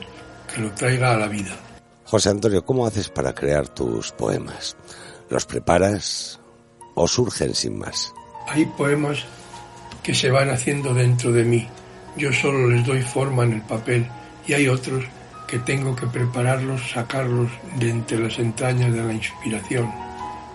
[0.52, 1.56] que lo traiga a la vida.
[2.04, 4.76] José Antonio, ¿cómo haces para crear tus poemas?
[5.30, 6.40] ¿Los preparas
[6.94, 8.12] o surgen sin más?
[8.48, 9.24] Hay poemas
[10.04, 11.66] que se van haciendo dentro de mí.
[12.16, 14.06] Yo solo les doy forma en el papel
[14.46, 15.02] y hay otros
[15.48, 19.90] que tengo que prepararlos, sacarlos de entre las entrañas de la inspiración.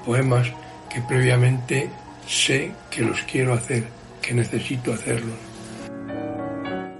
[0.06, 0.47] Poemas
[0.89, 1.89] que previamente
[2.28, 3.86] sé que los quiero hacer,
[4.22, 5.36] que necesito hacerlos.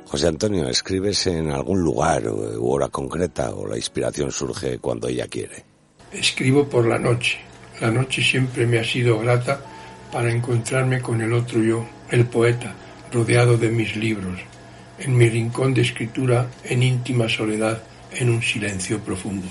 [0.06, 5.28] José Antonio, ¿escribes en algún lugar u hora concreta o la inspiración surge cuando ella
[5.28, 5.64] quiere?
[6.12, 7.38] Escribo por la noche.
[7.80, 9.62] La noche siempre me ha sido grata
[10.12, 12.74] para encontrarme con el otro yo, el poeta,
[13.12, 14.40] rodeado de mis libros,
[15.00, 17.82] en mi rincón de escritura, en íntima soledad,
[18.12, 19.48] en un silencio profundo.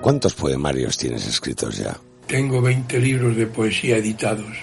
[0.00, 1.96] ¿Cuántos poemarios tienes escritos ya?
[2.26, 4.56] Tengo 20 libros de poesía editados.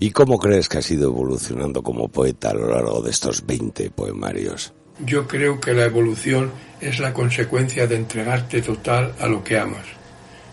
[0.00, 3.90] ¿Y cómo crees que has ido evolucionando como poeta a lo largo de estos 20
[3.90, 4.72] poemarios?
[5.04, 9.86] Yo creo que la evolución es la consecuencia de entregarte total a lo que amas,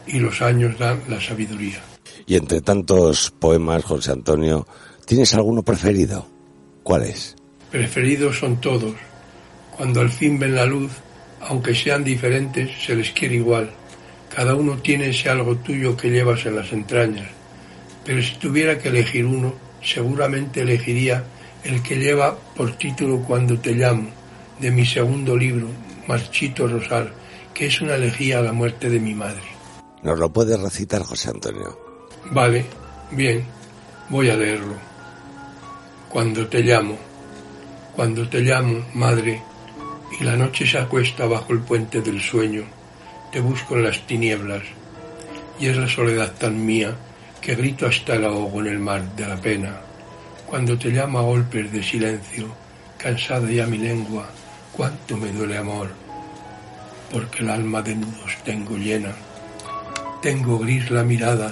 [0.07, 1.82] y los años dan la sabiduría.
[2.28, 4.68] Y entre tantos poemas, José Antonio,
[5.06, 6.28] ¿tienes alguno preferido?
[6.84, 7.36] ¿Cuál es?
[7.72, 8.95] Preferidos son todos.
[9.76, 10.91] Cuando al fin ven la luz,
[11.41, 13.72] aunque sean diferentes, se les quiere igual.
[14.34, 17.30] Cada uno tiene ese algo tuyo que llevas en las entrañas.
[18.03, 21.24] Pero si tuviera que elegir uno, seguramente elegiría
[21.64, 24.10] el que lleva por título Cuando te llamo,
[24.60, 25.68] de mi segundo libro,
[26.08, 27.12] Marchito Rosal,
[27.53, 29.41] que es una elegía a la muerte de mi madre.
[30.03, 31.80] ¿Nos lo puedes recitar, José Antonio?
[32.32, 32.66] Vale,
[33.12, 33.43] bien,
[34.10, 34.95] voy a leerlo.
[36.16, 36.97] Cuando te llamo,
[37.93, 39.41] cuando te llamo, madre,
[40.18, 42.63] y la noche se acuesta bajo el puente del sueño,
[43.34, 44.61] te busco en las tinieblas,
[45.59, 46.95] y es la soledad tan mía
[47.41, 49.76] que grito hasta el ahogo en el mar de la pena.
[50.45, 52.47] Cuando te llamo a golpes de silencio,
[52.97, 54.26] cansada ya mi lengua,
[54.72, 55.89] cuánto me duele amor,
[57.11, 59.11] porque el alma de nudos tengo llena.
[60.22, 61.51] Tengo gris la mirada,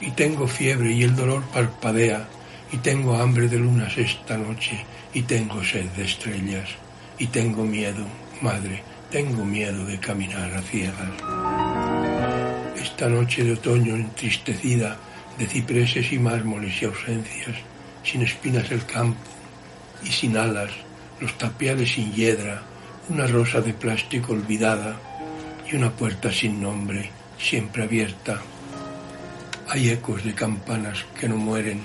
[0.00, 2.26] y tengo fiebre y el dolor parpadea,
[2.72, 6.68] y tengo hambre de lunas esta noche, y tengo sed de estrellas,
[7.18, 8.04] y tengo miedo,
[8.40, 11.10] madre, tengo miedo de caminar a ciegas.
[12.80, 14.96] Esta noche de otoño entristecida,
[15.36, 17.56] de cipreses y mármoles y ausencias,
[18.04, 19.18] sin espinas el campo
[20.04, 20.70] y sin alas,
[21.20, 22.62] los tapiales sin hiedra,
[23.08, 24.96] una rosa de plástico olvidada
[25.70, 28.40] y una puerta sin nombre, siempre abierta.
[29.68, 31.80] Hay ecos de campanas que no mueren,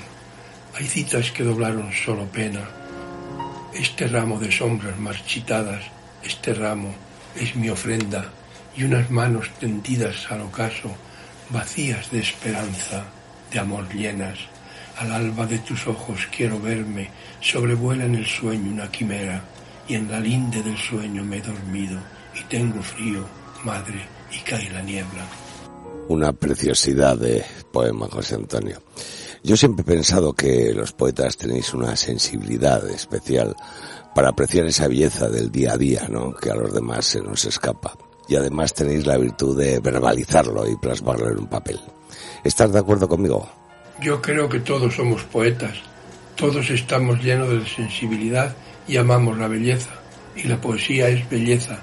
[0.76, 2.68] hay citas que doblaron solo pena.
[3.74, 5.84] Este ramo de sombras marchitadas,
[6.22, 6.94] este ramo
[7.36, 8.26] es mi ofrenda
[8.76, 10.90] y unas manos tendidas al ocaso,
[11.50, 13.06] vacías de esperanza,
[13.52, 14.38] de amor llenas.
[14.98, 17.10] Al alba de tus ojos quiero verme,
[17.40, 19.42] sobrevuela en el sueño una quimera,
[19.88, 22.00] y en la linde del sueño me he dormido,
[22.34, 23.26] y tengo frío,
[23.64, 25.26] madre, y cae la niebla.
[26.10, 28.82] Una preciosidad de poema, José Antonio.
[29.46, 33.56] Yo siempre he pensado que los poetas tenéis una sensibilidad especial
[34.16, 36.34] para apreciar esa belleza del día a día, ¿no?
[36.34, 37.96] Que a los demás se nos escapa.
[38.28, 41.80] Y además tenéis la virtud de verbalizarlo y plasmarlo en un papel.
[42.44, 43.48] ¿Estás de acuerdo conmigo?
[44.02, 45.78] Yo creo que todos somos poetas.
[46.36, 48.56] Todos estamos llenos de sensibilidad
[48.88, 49.92] y amamos la belleza.
[50.36, 51.82] Y la poesía es belleza.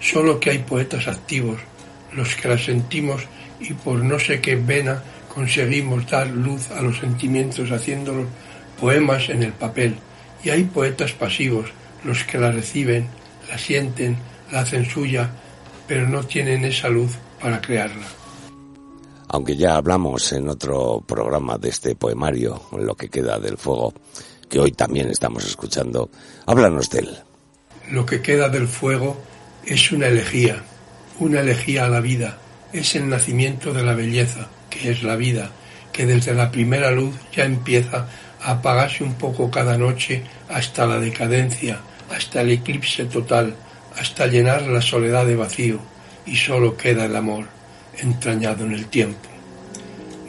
[0.00, 1.60] Solo que hay poetas activos,
[2.14, 3.20] los que la sentimos
[3.60, 5.02] y por no sé qué vena
[5.32, 8.26] conseguimos dar luz a los sentimientos haciéndolos
[8.78, 9.96] poemas en el papel.
[10.44, 11.70] Y hay poetas pasivos,
[12.04, 13.06] los que la reciben,
[13.48, 14.16] la sienten,
[14.50, 15.30] la hacen suya,
[15.86, 18.06] pero no tienen esa luz para crearla.
[19.28, 23.94] Aunque ya hablamos en otro programa de este poemario, lo que queda del fuego,
[24.50, 26.10] que hoy también estamos escuchando,
[26.44, 27.18] háblanos de él.
[27.90, 29.16] Lo que queda del fuego
[29.64, 30.62] es una elegía,
[31.18, 32.36] una elegía a la vida,
[32.72, 35.50] es el nacimiento de la belleza, que es la vida,
[35.92, 38.08] que desde la primera luz ya empieza
[38.40, 41.78] a apagarse un poco cada noche hasta la decadencia,
[42.10, 43.54] hasta el eclipse total,
[43.98, 45.78] hasta llenar la soledad de vacío,
[46.24, 47.46] y solo queda el amor,
[47.98, 49.28] entrañado en el tiempo.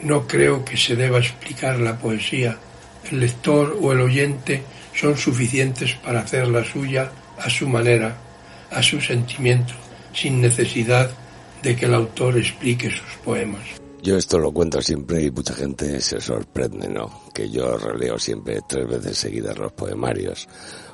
[0.02, 2.58] No creo que se deba explicar la poesía.
[3.10, 4.62] El lector o el oyente
[4.94, 8.16] son suficientes para hacer la suya a su manera,
[8.70, 9.72] a su sentimiento,
[10.12, 11.10] sin necesidad
[11.62, 13.83] de que el autor explique sus poemas.
[14.04, 17.22] Yo esto lo cuento siempre y mucha gente se sorprende, ¿no?
[17.32, 20.46] Que yo releo siempre tres veces seguidas los poemarios.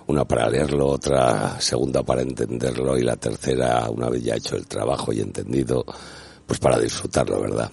[0.06, 4.68] Una para leerlo, otra segunda para entenderlo y la tercera, una vez ya hecho el
[4.68, 5.84] trabajo y entendido,
[6.46, 7.72] pues para disfrutarlo, ¿verdad?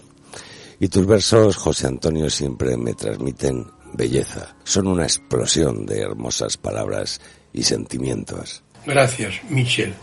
[0.79, 4.55] Y tus versos, José Antonio, siempre me transmiten belleza.
[4.63, 7.21] Son una explosión de hermosas palabras
[7.53, 8.63] y sentimientos.
[8.87, 9.93] Gracias, Michel.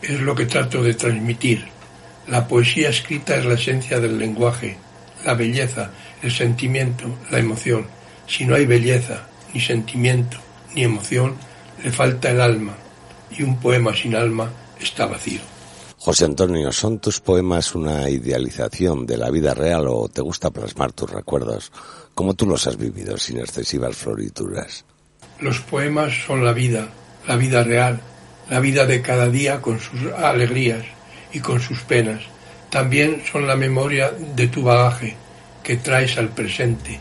[0.00, 1.75] Es lo que trato de transmitir
[2.28, 4.76] la poesía escrita es la esencia del lenguaje,
[5.24, 5.90] la belleza,
[6.22, 7.86] el sentimiento, la emoción.
[8.26, 10.38] Si no hay belleza, ni sentimiento,
[10.74, 11.36] ni emoción,
[11.82, 12.74] le falta el alma,
[13.30, 14.50] y un poema sin alma
[14.80, 15.40] está vacío.
[15.98, 20.92] José Antonio, ¿son tus poemas una idealización de la vida real o te gusta plasmar
[20.92, 21.72] tus recuerdos
[22.14, 24.84] como tú los has vivido sin excesivas florituras?
[25.40, 26.88] Los poemas son la vida,
[27.26, 28.00] la vida real,
[28.48, 30.84] la vida de cada día con sus alegrías,
[31.32, 32.22] y con sus penas.
[32.70, 35.16] También son la memoria de tu bagaje
[35.62, 37.00] que traes al presente.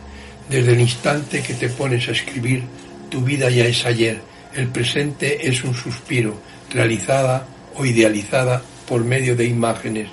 [0.49, 2.63] Desde el instante que te pones a escribir,
[3.09, 4.21] tu vida ya es ayer.
[4.53, 6.39] El presente es un suspiro,
[6.71, 7.45] realizada
[7.75, 10.09] o idealizada por medio de imágenes,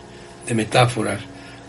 [0.46, 1.20] de metáforas.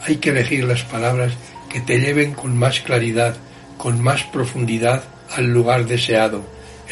[0.06, 1.34] Hay que elegir las palabras
[1.70, 3.36] que te lleven con más claridad,
[3.78, 6.44] con más profundidad al lugar deseado.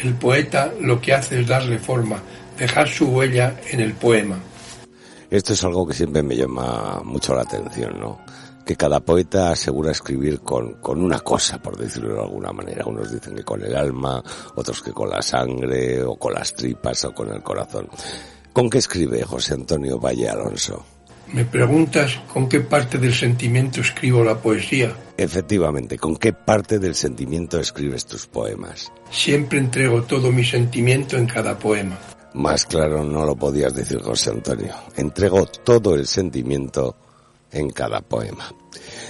[0.02, 2.22] El poeta lo que hace es darle forma,
[2.58, 4.38] dejar su huella en el poema.
[5.32, 8.20] Esto es algo que siempre me llama mucho la atención, ¿no?
[8.66, 12.84] Que cada poeta asegura escribir con, con una cosa, por decirlo de alguna manera.
[12.84, 14.22] Unos dicen que con el alma,
[14.56, 17.88] otros que con la sangre, o con las tripas, o con el corazón.
[18.52, 20.84] ¿Con qué escribe José Antonio Valle Alonso?
[21.32, 24.94] Me preguntas con qué parte del sentimiento escribo la poesía.
[25.16, 28.92] Efectivamente, ¿con qué parte del sentimiento escribes tus poemas?
[29.10, 31.98] Siempre entrego todo mi sentimiento en cada poema.
[32.34, 34.74] Más claro no lo podías decir José Antonio.
[34.96, 36.96] Entrego todo el sentimiento
[37.50, 38.52] en cada poema.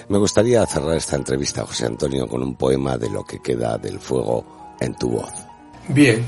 [0.08, 4.00] Me gustaría cerrar esta entrevista, José Antonio, con un poema de lo que queda del
[4.00, 5.32] fuego en tu voz.
[5.88, 6.24] Bien,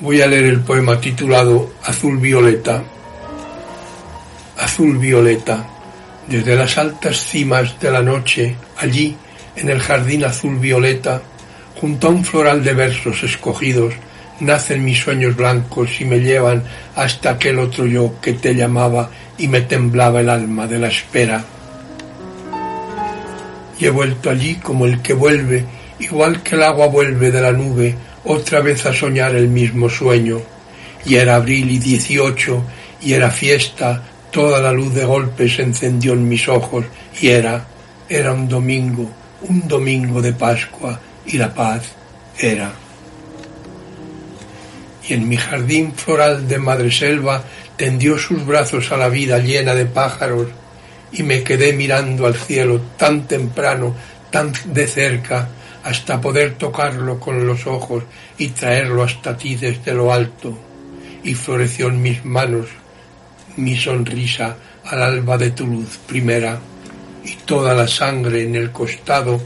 [0.00, 2.82] voy a leer el poema titulado Azul Violeta.
[4.58, 5.66] Azul Violeta,
[6.26, 9.16] desde las altas cimas de la noche, allí,
[9.56, 11.20] en el jardín azul violeta,
[11.80, 13.94] junto a un floral de versos escogidos,
[14.40, 16.62] nacen mis sueños blancos y me llevan
[16.96, 21.44] hasta aquel otro yo que te llamaba y me temblaba el alma de la espera.
[23.78, 25.64] Y he vuelto allí como el que vuelve,
[25.98, 30.40] igual que el agua vuelve de la nube, otra vez a soñar el mismo sueño.
[31.04, 32.64] Y era abril y dieciocho,
[33.00, 36.84] y era fiesta, toda la luz de golpe se encendió en mis ojos,
[37.20, 37.66] y era,
[38.08, 39.10] era un domingo,
[39.48, 41.82] un domingo de Pascua, y la paz
[42.38, 42.72] era
[45.08, 47.42] y en mi jardín floral de madreselva
[47.76, 50.48] tendió sus brazos a la vida llena de pájaros
[51.12, 53.94] y me quedé mirando al cielo tan temprano,
[54.30, 55.48] tan de cerca,
[55.84, 58.04] hasta poder tocarlo con los ojos
[58.38, 60.56] y traerlo hasta ti desde lo alto.
[61.24, 62.68] Y floreció en mis manos
[63.56, 66.58] mi sonrisa al alba de tu luz primera,
[67.24, 69.40] y toda la sangre en el costado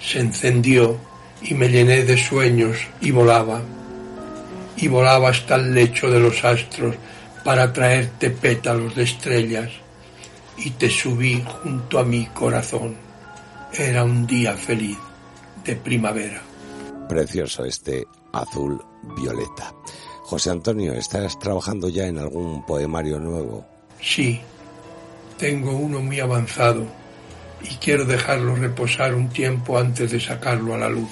[0.00, 0.98] se encendió
[1.42, 3.60] y me llené de sueños y volaba
[4.80, 6.96] y volaba hasta el lecho de los astros
[7.44, 9.70] para traerte pétalos de estrellas
[10.56, 12.96] y te subí junto a mi corazón.
[13.72, 14.98] Era un día feliz
[15.64, 16.42] de primavera.
[17.08, 18.82] Precioso este azul
[19.16, 19.72] violeta.
[20.22, 23.66] José Antonio, ¿estás trabajando ya en algún poemario nuevo?
[24.00, 24.40] Sí,
[25.38, 26.86] tengo uno muy avanzado
[27.62, 31.10] y quiero dejarlo reposar un tiempo antes de sacarlo a la luz.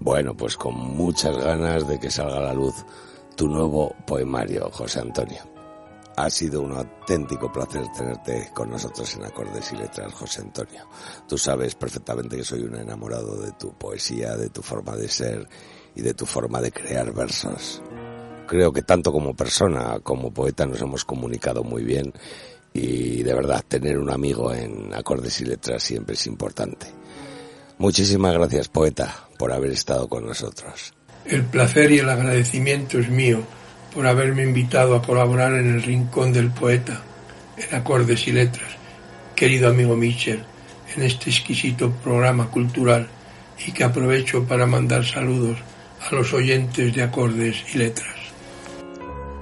[0.00, 2.74] Bueno, pues con muchas ganas de que salga a la luz
[3.36, 5.42] tu nuevo poemario, José Antonio.
[6.16, 10.86] Ha sido un auténtico placer tenerte con nosotros en Acordes y Letras, José Antonio.
[11.28, 15.46] Tú sabes perfectamente que soy un enamorado de tu poesía, de tu forma de ser
[15.94, 17.82] y de tu forma de crear versos.
[18.46, 22.12] Creo que tanto como persona como poeta nos hemos comunicado muy bien
[22.72, 26.86] y de verdad tener un amigo en Acordes y Letras siempre es importante.
[27.78, 30.94] Muchísimas gracias, poeta, por haber estado con nosotros.
[31.26, 33.42] El placer y el agradecimiento es mío
[33.94, 37.02] por haberme invitado a colaborar en el Rincón del Poeta,
[37.56, 38.70] en Acordes y Letras,
[39.34, 40.42] querido amigo Michel,
[40.94, 43.08] en este exquisito programa cultural
[43.66, 45.58] y que aprovecho para mandar saludos
[46.00, 48.16] a los oyentes de Acordes y Letras.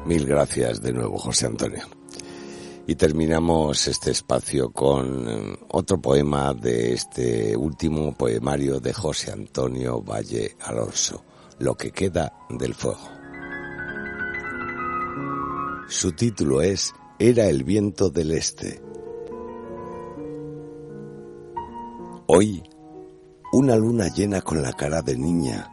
[0.07, 1.85] Mil gracias de nuevo, José Antonio.
[2.87, 10.03] Y terminamos este espacio con eh, otro poema de este último poemario de José Antonio
[10.03, 11.25] Valle Alonso,
[11.59, 13.09] Lo que queda del fuego.
[15.89, 18.83] Su título es Era el viento del este.
[22.27, 22.63] Hoy,
[23.53, 25.71] una luna llena con la cara de niña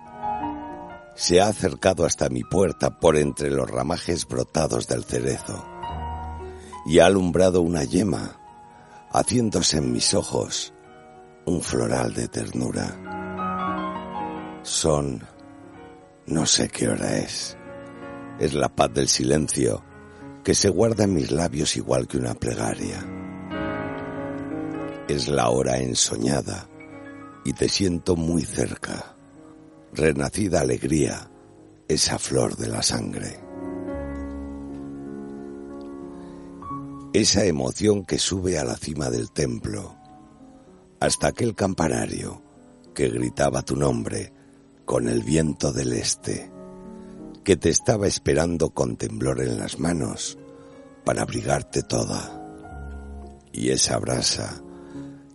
[1.13, 5.80] se ha acercado hasta mi puerta por entre los ramajes brotados del cerezo
[6.85, 8.39] y ha alumbrado una yema,
[9.11, 10.73] haciéndose en mis ojos
[11.45, 12.97] un floral de ternura.
[14.63, 15.21] Son...
[16.27, 17.57] no sé qué hora es.
[18.39, 19.83] Es la paz del silencio
[20.43, 23.05] que se guarda en mis labios igual que una plegaria.
[25.07, 26.67] Es la hora ensoñada
[27.43, 29.15] y te siento muy cerca.
[29.93, 31.29] Renacida alegría,
[31.87, 33.50] esa flor de la sangre.
[37.13, 39.97] Esa emoción que sube a la cima del templo,
[40.99, 42.41] hasta aquel campanario
[42.93, 44.33] que gritaba tu nombre
[44.85, 46.49] con el viento del este,
[47.43, 50.37] que te estaba esperando con temblor en las manos
[51.03, 52.39] para abrigarte toda,
[53.51, 54.61] y esa brasa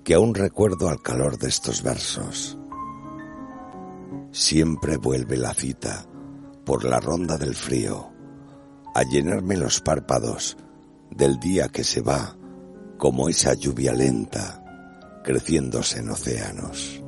[0.03, 2.57] que aún recuerdo al calor de estos versos.
[4.31, 6.07] Siempre vuelve la cita
[6.65, 8.13] por la ronda del frío
[8.95, 10.57] a llenarme los párpados
[11.17, 12.37] del día que se va,
[12.99, 14.63] como esa lluvia lenta
[15.27, 17.03] creciéndose en océanos.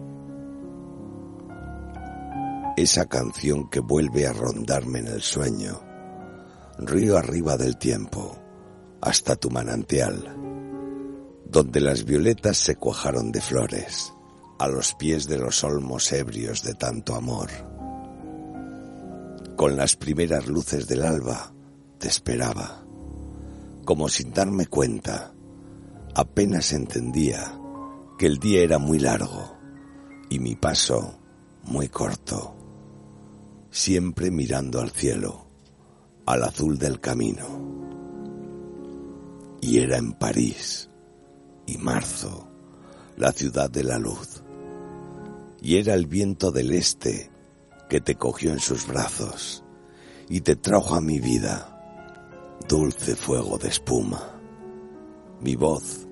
[2.77, 5.81] Esa canción que vuelve a rondarme en el sueño,
[6.79, 8.37] río arriba del tiempo,
[9.01, 10.37] hasta tu manantial,
[11.45, 14.13] donde las violetas se cuajaron de flores,
[14.59, 17.51] a los pies de los olmos ebrios de tanto amor.
[19.57, 21.53] Con las primeras luces del alba
[21.99, 22.88] te esperaba
[23.89, 25.33] como sin darme cuenta,
[26.15, 27.59] apenas entendía
[28.19, 29.57] que el día era muy largo
[30.29, 31.19] y mi paso
[31.63, 32.55] muy corto,
[33.71, 35.47] siempre mirando al cielo,
[36.27, 37.47] al azul del camino.
[39.63, 40.91] Y era en París,
[41.65, 42.47] y marzo,
[43.17, 44.43] la ciudad de la luz.
[45.63, 47.31] Y era el viento del este
[47.89, 49.65] que te cogió en sus brazos
[50.29, 51.78] y te trajo a mi vida
[52.69, 54.39] dulce fuego de espuma,
[55.41, 56.07] mi voz,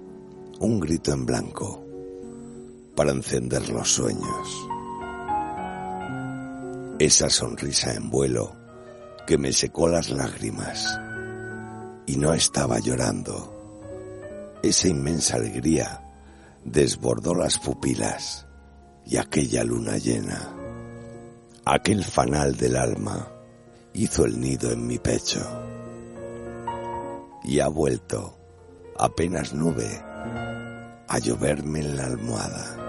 [0.59, 1.85] un grito en blanco
[2.97, 4.67] para encender los sueños.
[6.99, 8.57] Esa sonrisa en vuelo
[9.27, 10.99] que me secó las lágrimas
[12.07, 13.53] y no estaba llorando.
[14.63, 16.01] Esa inmensa alegría
[16.65, 18.47] desbordó las pupilas
[19.05, 20.55] y aquella luna llena,
[21.67, 23.29] aquel fanal del alma
[23.93, 25.66] hizo el nido en mi pecho
[27.47, 28.37] y ha vuelto,
[28.99, 29.89] apenas nube,
[31.09, 32.86] a lloverme en la almohada.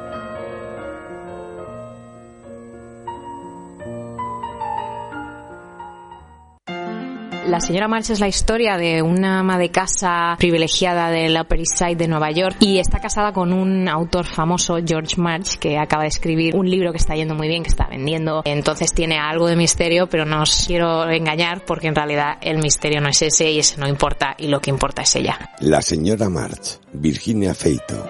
[7.47, 11.77] La señora March es la historia de una ama de casa privilegiada del Upper East
[11.77, 16.03] Side de Nueva York y está casada con un autor famoso, George March, que acaba
[16.03, 18.41] de escribir un libro que está yendo muy bien, que está vendiendo.
[18.43, 22.99] Entonces tiene algo de misterio, pero no os quiero engañar porque en realidad el misterio
[22.99, 25.39] no es ese y ese no importa y lo que importa es ella.
[25.61, 28.09] La señora March, Virginia Feito.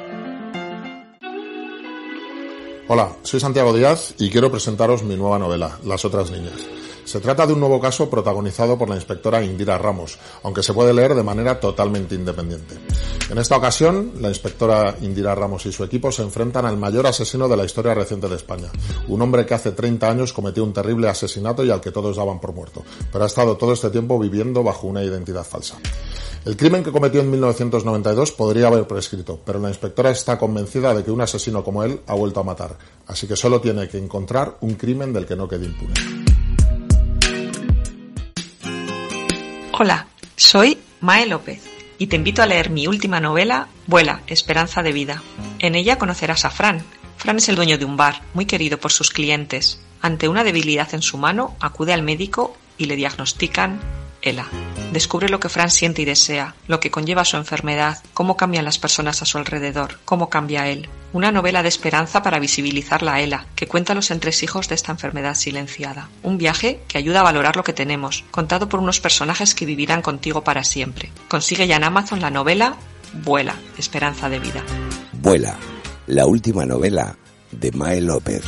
[2.87, 6.76] Hola, soy Santiago Díaz y quiero presentaros mi nueva novela, Las otras niñas.
[7.07, 10.93] Se trata de un nuevo caso protagonizado por la inspectora Indira Ramos, aunque se puede
[10.93, 12.75] leer de manera totalmente independiente.
[13.29, 17.47] En esta ocasión, la inspectora Indira Ramos y su equipo se enfrentan al mayor asesino
[17.47, 18.69] de la historia reciente de España,
[19.07, 22.41] un hombre que hace 30 años cometió un terrible asesinato y al que todos daban
[22.41, 25.77] por muerto, pero ha estado todo este tiempo viviendo bajo una identidad falsa.
[26.43, 31.05] El crimen que cometió en 1992 podría haber prescrito, pero la inspectora está convencida de
[31.05, 32.77] que un asesino como él ha vuelto a matar,
[33.07, 36.26] así que solo tiene que encontrar un crimen del que no quede impune.
[39.79, 41.61] Hola, soy Mae López
[41.99, 45.21] y te invito a leer mi última novela, Vuela, Esperanza de Vida.
[45.59, 46.83] En ella conocerás a Fran.
[47.17, 49.79] Fran es el dueño de un bar, muy querido por sus clientes.
[50.01, 53.79] Ante una debilidad en su mano, acude al médico y le diagnostican
[54.21, 54.47] ELA.
[54.91, 58.77] Descubre lo que Fran siente y desea, lo que conlleva su enfermedad, cómo cambian las
[58.77, 60.89] personas a su alrededor, cómo cambia él.
[61.13, 65.35] Una novela de esperanza para visibilizar la ELA, que cuenta los entresijos de esta enfermedad
[65.35, 66.09] silenciada.
[66.23, 70.01] Un viaje que ayuda a valorar lo que tenemos, contado por unos personajes que vivirán
[70.01, 71.11] contigo para siempre.
[71.27, 72.75] Consigue ya en Amazon la novela
[73.13, 74.63] Vuela, Esperanza de Vida.
[75.13, 75.55] Vuela,
[76.07, 77.17] la última novela
[77.51, 78.43] de Mae López.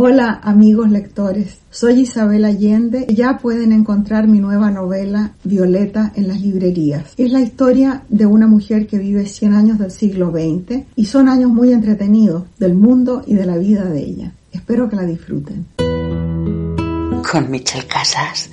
[0.00, 3.04] Hola amigos lectores, soy Isabel Allende.
[3.12, 7.14] Ya pueden encontrar mi nueva novela Violeta en las librerías.
[7.16, 11.28] Es la historia de una mujer que vive 100 años del siglo XX y son
[11.28, 14.32] años muy entretenidos del mundo y de la vida de ella.
[14.52, 15.66] Espero que la disfruten.
[17.28, 18.50] Con Michel Casas.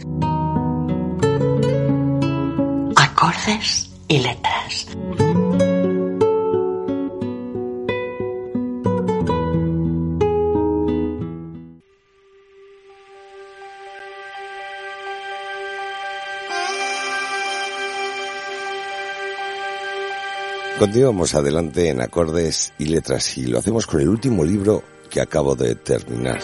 [2.95, 4.87] Acordes y letras.
[20.77, 25.55] Continuamos adelante en acordes y letras y lo hacemos con el último libro que acabo
[25.55, 26.41] de terminar.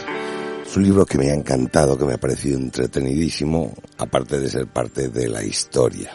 [0.66, 4.68] Es un libro que me ha encantado, que me ha parecido entretenidísimo, aparte de ser
[4.68, 6.12] parte de la historia.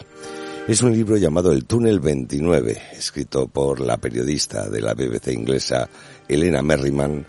[0.67, 5.87] Es un libro llamado El túnel 29, escrito por la periodista de la BBC inglesa
[6.27, 7.23] Elena Merriman,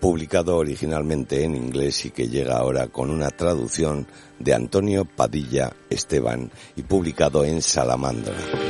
[0.00, 4.06] publicado originalmente en inglés y que llega ahora con una traducción
[4.38, 8.69] de Antonio Padilla Esteban y publicado en Salamandra.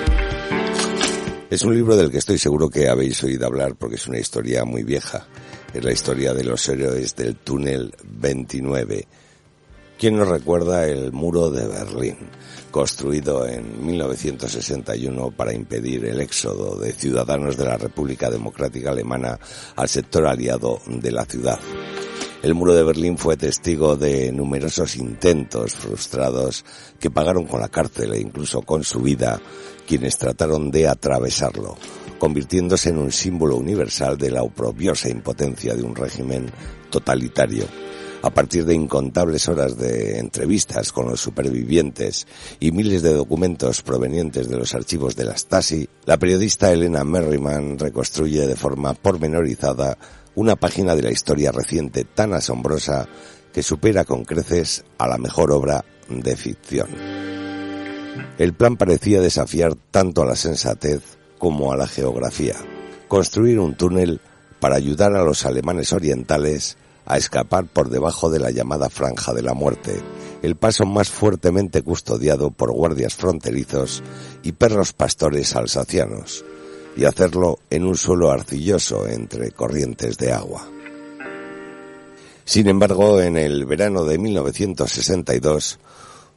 [1.50, 4.64] Es un libro del que estoy seguro que habéis oído hablar porque es una historia
[4.64, 5.26] muy vieja.
[5.74, 9.08] Es la historia de los héroes del túnel 29.
[9.98, 12.18] ¿Quién nos recuerda el muro de Berlín,
[12.70, 19.36] construido en 1961 para impedir el éxodo de ciudadanos de la República Democrática Alemana
[19.74, 21.58] al sector aliado de la ciudad?
[22.42, 26.64] El muro de Berlín fue testigo de numerosos intentos frustrados
[26.98, 29.38] que pagaron con la cárcel e incluso con su vida
[29.90, 31.76] quienes trataron de atravesarlo,
[32.20, 36.48] convirtiéndose en un símbolo universal de la oprobiosa impotencia de un régimen
[36.90, 37.64] totalitario.
[38.22, 42.28] A partir de incontables horas de entrevistas con los supervivientes
[42.60, 47.76] y miles de documentos provenientes de los archivos de la Stasi, la periodista Elena Merriman
[47.76, 49.98] reconstruye de forma pormenorizada
[50.36, 53.08] una página de la historia reciente tan asombrosa
[53.52, 57.39] que supera con creces a la mejor obra de ficción.
[58.38, 61.02] El plan parecía desafiar tanto a la sensatez
[61.38, 62.54] como a la geografía.
[63.08, 64.20] Construir un túnel
[64.60, 69.42] para ayudar a los alemanes orientales a escapar por debajo de la llamada Franja de
[69.42, 70.00] la Muerte,
[70.42, 74.02] el paso más fuertemente custodiado por guardias fronterizos
[74.42, 76.44] y perros pastores alsacianos,
[76.96, 80.68] y hacerlo en un suelo arcilloso entre corrientes de agua.
[82.44, 85.78] Sin embargo, en el verano de 1962,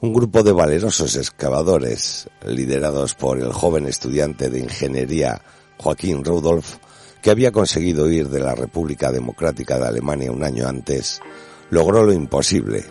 [0.03, 5.41] un grupo de valerosos excavadores, liderados por el joven estudiante de ingeniería
[5.77, 6.75] Joaquín Rudolf,
[7.21, 11.21] que había conseguido huir de la República Democrática de Alemania un año antes,
[11.69, 12.83] logró lo imposible,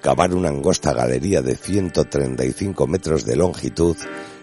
[0.00, 3.98] cavar una angosta galería de 135 metros de longitud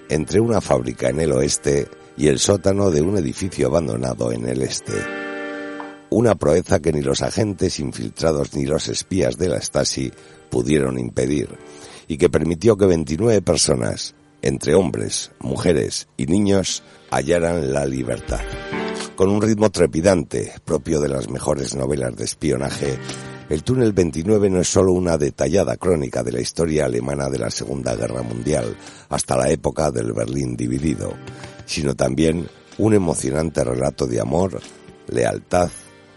[0.07, 4.61] entre una fábrica en el oeste y el sótano de un edificio abandonado en el
[4.61, 4.93] este.
[6.11, 10.13] Una proeza que ni los agentes infiltrados ni los espías de la Stasi
[10.51, 11.49] pudieron impedir
[12.07, 18.41] y que permitió que 29 personas, entre hombres, mujeres y niños, hallaran la libertad.
[19.15, 22.97] Con un ritmo trepidante, propio de las mejores novelas de espionaje,
[23.49, 27.51] el túnel 29 no es solo una detallada crónica de la historia alemana de la
[27.51, 28.75] Segunda Guerra Mundial
[29.09, 31.13] hasta la época del Berlín dividido,
[31.65, 32.47] sino también
[32.77, 34.59] un emocionante relato de amor,
[35.07, 35.69] lealtad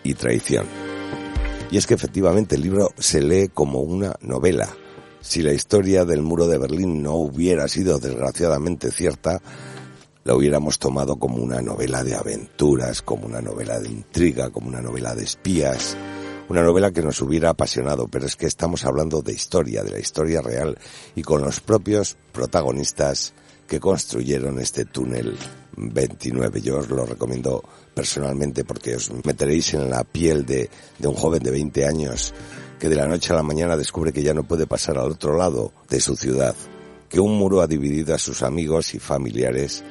[0.03, 0.66] y traición.
[1.70, 4.68] Y es que efectivamente el libro se lee como una novela.
[5.26, 9.42] Si la historia del muro de Berlín no hubiera sido desgraciadamente cierta,
[10.22, 14.80] la hubiéramos tomado como una novela de aventuras, como una novela de intriga, como una
[14.80, 15.96] novela de espías,
[16.48, 19.98] una novela que nos hubiera apasionado, pero es que estamos hablando de historia, de la
[19.98, 20.78] historia real
[21.16, 23.34] y con los propios protagonistas
[23.66, 25.36] que construyeron este túnel
[25.76, 26.60] 29.
[26.60, 30.70] Yo os lo recomiendo personalmente porque os meteréis en la piel de,
[31.00, 32.32] de un joven de 20 años
[32.78, 35.36] que de la noche a la mañana descubre que ya no puede pasar al otro
[35.36, 36.54] lado de su ciudad,
[37.08, 39.84] que un muro ha dividido a sus amigos y familiares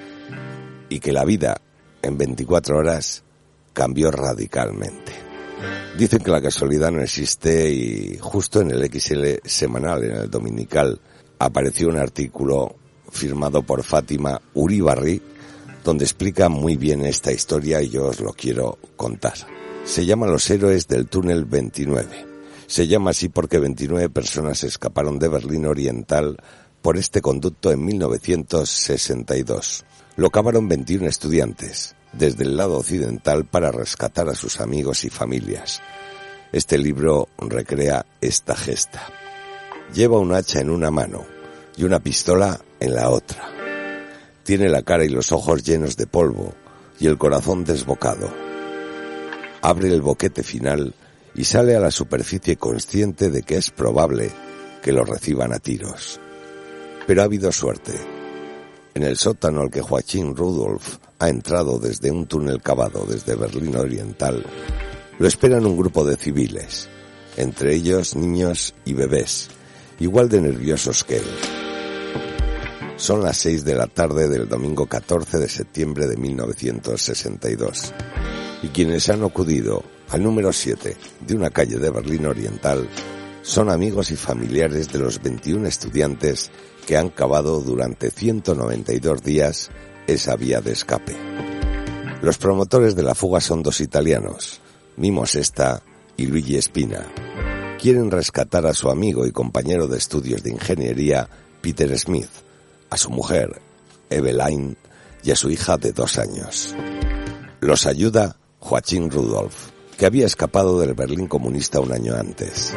[0.89, 1.59] y que la vida
[2.01, 3.23] en 24 horas
[3.73, 5.13] cambió radicalmente.
[5.97, 10.99] Dicen que la casualidad no existe y justo en el XL semanal, en el dominical,
[11.39, 12.75] apareció un artículo
[13.09, 15.21] firmado por Fátima Uribarri,
[15.83, 19.35] donde explica muy bien esta historia y yo os lo quiero contar.
[19.85, 22.34] Se llama Los héroes del túnel 29.
[22.75, 26.35] Se llama así porque 29 personas escaparon de Berlín Oriental
[26.81, 29.85] por este conducto en 1962.
[30.17, 35.81] Lo cavaron 21 estudiantes desde el lado occidental para rescatar a sus amigos y familias.
[36.51, 39.07] Este libro recrea esta gesta.
[39.93, 41.23] Lleva un hacha en una mano
[41.77, 43.47] y una pistola en la otra.
[44.43, 46.53] Tiene la cara y los ojos llenos de polvo
[46.99, 48.29] y el corazón desbocado.
[49.61, 50.93] Abre el boquete final
[51.35, 54.31] y sale a la superficie consciente de que es probable
[54.81, 56.19] que lo reciban a tiros.
[57.05, 57.93] Pero ha habido suerte.
[58.93, 63.75] En el sótano al que Joachim Rudolf ha entrado desde un túnel cavado desde Berlín
[63.75, 64.45] Oriental,
[65.19, 66.87] lo esperan un grupo de civiles,
[67.35, 69.49] entre ellos niños y bebés,
[69.99, 71.25] igual de nerviosos que él.
[72.97, 77.93] Son las seis de la tarde del domingo 14 de septiembre de 1962
[78.63, 79.83] y quienes han acudido
[80.15, 80.95] al número 7
[81.27, 82.87] de una calle de Berlín Oriental
[83.41, 86.51] son amigos y familiares de los 21 estudiantes
[86.87, 89.71] que han cavado durante 192 días
[90.07, 91.17] esa vía de escape.
[92.21, 94.61] Los promotores de la fuga son dos italianos,
[94.95, 95.83] Mimo Sesta
[96.15, 97.05] y Luigi Espina.
[97.77, 101.27] Quieren rescatar a su amigo y compañero de estudios de ingeniería,
[101.59, 102.31] Peter Smith,
[102.89, 103.61] a su mujer,
[104.09, 104.77] Eveline,
[105.25, 106.73] y a su hija de dos años.
[107.59, 112.73] Los ayuda Joachim Rudolf, que había escapado del Berlín comunista un año antes.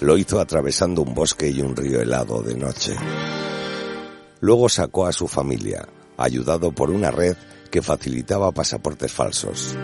[0.00, 2.94] Lo hizo atravesando un bosque y un río helado de noche.
[4.40, 7.36] Luego sacó a su familia, ayudado por una red
[7.70, 9.74] que facilitaba pasaportes falsos.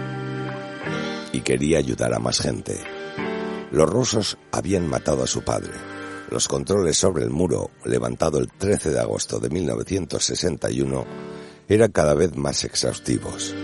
[1.33, 2.79] Y quería ayudar a más gente.
[3.73, 5.73] Los rusos habían matado a su padre.
[6.31, 11.05] Los controles sobre el muro, levantado el 13 de agosto de 1961,
[11.69, 13.55] eran cada vez más exhaustivos.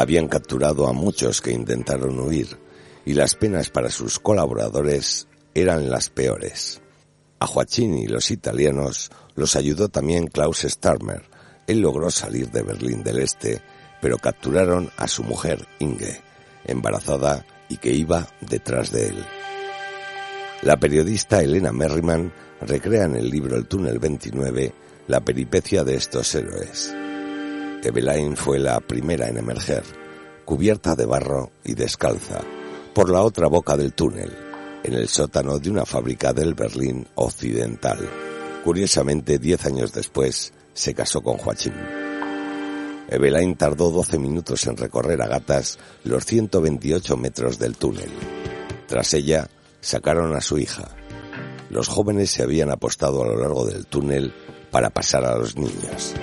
[0.00, 2.58] Habían capturado a muchos que intentaron huir
[3.04, 6.80] y las penas para sus colaboradores eran las peores.
[7.38, 11.24] A Joachim y los italianos los ayudó también Klaus Starmer.
[11.66, 13.60] Él logró salir de Berlín del Este,
[14.00, 16.22] pero capturaron a su mujer Inge,
[16.64, 19.26] embarazada y que iba detrás de él.
[20.62, 22.32] La periodista Elena Merriman
[22.62, 24.72] recrea en el libro El túnel 29
[25.08, 26.90] la peripecia de estos héroes.
[27.82, 29.82] Eveline fue la primera en emerger,
[30.44, 32.40] cubierta de barro y descalza,
[32.94, 34.30] por la otra boca del túnel,
[34.82, 37.98] en el sótano de una fábrica del Berlín Occidental.
[38.64, 41.72] Curiosamente, diez años después, se casó con Joachim.
[43.08, 48.10] Eveline tardó 12 minutos en recorrer a gatas los 128 metros del túnel.
[48.86, 49.48] Tras ella,
[49.80, 50.88] sacaron a su hija.
[51.70, 54.34] Los jóvenes se habían apostado a lo largo del túnel
[54.70, 56.14] para pasar a los niños.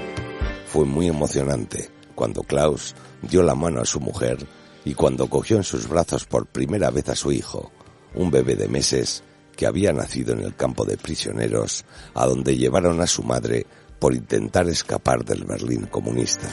[0.71, 4.37] Fue muy emocionante cuando Klaus dio la mano a su mujer
[4.83, 7.71] y cuando cogió en sus brazos por primera vez a su hijo,
[8.15, 9.23] un bebé de meses
[9.55, 13.65] que había nacido en el campo de prisioneros, a donde llevaron a su madre
[13.99, 16.47] por intentar escapar del Berlín comunista.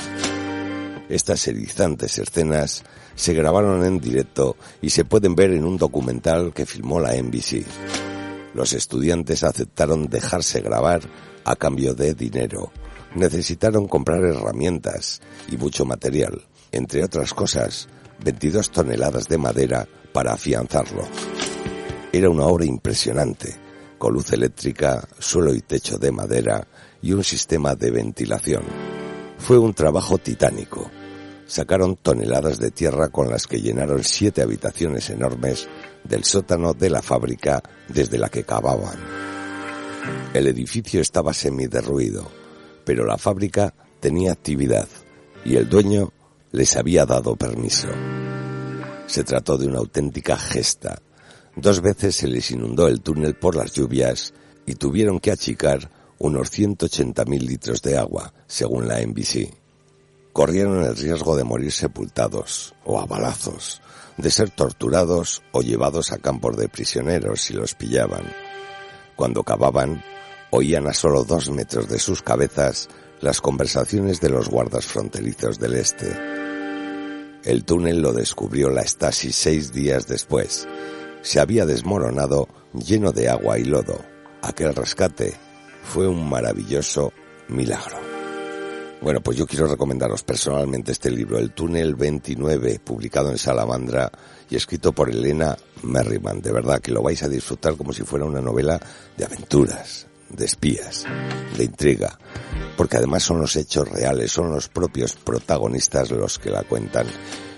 [1.08, 2.82] Estas erizantes escenas
[3.14, 7.66] se grabaron en directo y se pueden ver en un documental que filmó la NBC.
[8.54, 11.02] Los estudiantes aceptaron dejarse grabar
[11.44, 12.72] a cambio de dinero.
[13.14, 17.88] Necesitaron comprar herramientas y mucho material, entre otras cosas,
[18.24, 21.04] 22 toneladas de madera para afianzarlo.
[22.12, 23.54] Era una obra impresionante,
[23.98, 26.66] con luz eléctrica, suelo y techo de madera
[27.02, 28.62] y un sistema de ventilación.
[29.38, 30.90] Fue un trabajo titánico.
[31.46, 35.68] Sacaron toneladas de tierra con las que llenaron siete habitaciones enormes
[36.02, 38.98] del sótano de la fábrica desde la que cavaban.
[40.32, 42.30] El edificio estaba semiderruido,
[42.84, 44.88] pero la fábrica tenía actividad
[45.44, 46.12] y el dueño
[46.52, 47.88] les había dado permiso.
[49.06, 51.00] Se trató de una auténtica gesta.
[51.56, 54.32] Dos veces se les inundó el túnel por las lluvias
[54.66, 59.52] y tuvieron que achicar unos 180.000 litros de agua, según la NBC.
[60.32, 63.82] Corrieron el riesgo de morir sepultados o a balazos,
[64.16, 68.24] de ser torturados o llevados a campos de prisioneros si los pillaban.
[69.16, 70.02] Cuando cavaban,
[70.54, 72.88] oían a solo dos metros de sus cabezas
[73.20, 76.16] las conversaciones de los guardas fronterizos del este.
[77.42, 80.68] El túnel lo descubrió la Stasi seis días después.
[81.22, 84.00] Se había desmoronado lleno de agua y lodo.
[84.42, 85.34] Aquel rescate
[85.82, 87.12] fue un maravilloso
[87.48, 87.98] milagro.
[89.02, 94.10] Bueno, pues yo quiero recomendaros personalmente este libro, El túnel 29, publicado en Salamandra
[94.48, 96.40] y escrito por Elena Merriman.
[96.40, 98.80] De verdad que lo vais a disfrutar como si fuera una novela
[99.16, 101.04] de aventuras, de espías,
[101.56, 102.18] de intriga,
[102.76, 107.06] porque además son los hechos reales, son los propios protagonistas los que la cuentan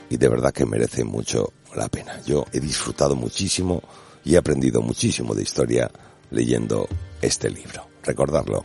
[0.08, 2.20] y de verdad que merece mucho la pena.
[2.24, 3.82] Yo he disfrutado muchísimo
[4.24, 5.90] y he aprendido muchísimo de historia
[6.30, 6.88] leyendo
[7.22, 7.88] este libro.
[8.02, 8.64] Recordarlo.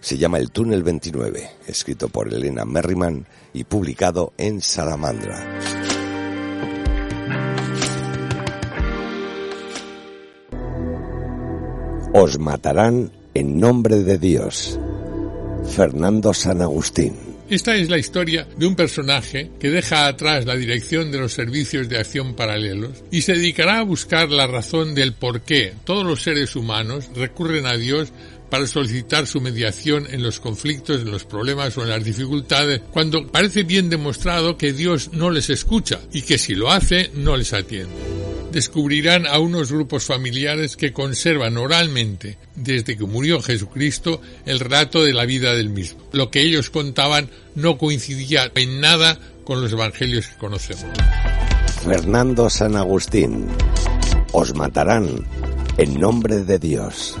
[0.00, 5.60] Se llama El túnel 29, escrito por Elena Merriman y publicado en Salamandra.
[12.14, 14.78] Os matarán en nombre de Dios.
[15.74, 17.32] Fernando San Agustín.
[17.48, 21.88] Esta es la historia de un personaje que deja atrás la dirección de los servicios
[21.88, 26.22] de acción paralelos y se dedicará a buscar la razón del por qué todos los
[26.22, 28.12] seres humanos recurren a Dios
[28.48, 33.26] para solicitar su mediación en los conflictos, en los problemas o en las dificultades, cuando
[33.26, 37.52] parece bien demostrado que Dios no les escucha y que si lo hace no les
[37.52, 38.21] atiende.
[38.52, 45.14] Descubrirán a unos grupos familiares que conservan oralmente, desde que murió Jesucristo, el relato de
[45.14, 46.02] la vida del mismo.
[46.12, 50.84] Lo que ellos contaban no coincidía en nada con los evangelios que conocemos.
[51.82, 53.46] Fernando San Agustín.
[54.32, 55.24] Os matarán
[55.78, 57.16] en nombre de Dios.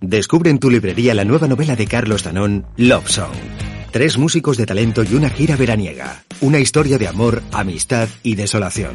[0.00, 3.67] Descubre en tu librería la nueva novela de Carlos Danón, Love Song.
[3.98, 6.22] Tres músicos de talento y una gira veraniega.
[6.40, 8.92] Una historia de amor, amistad y desolación.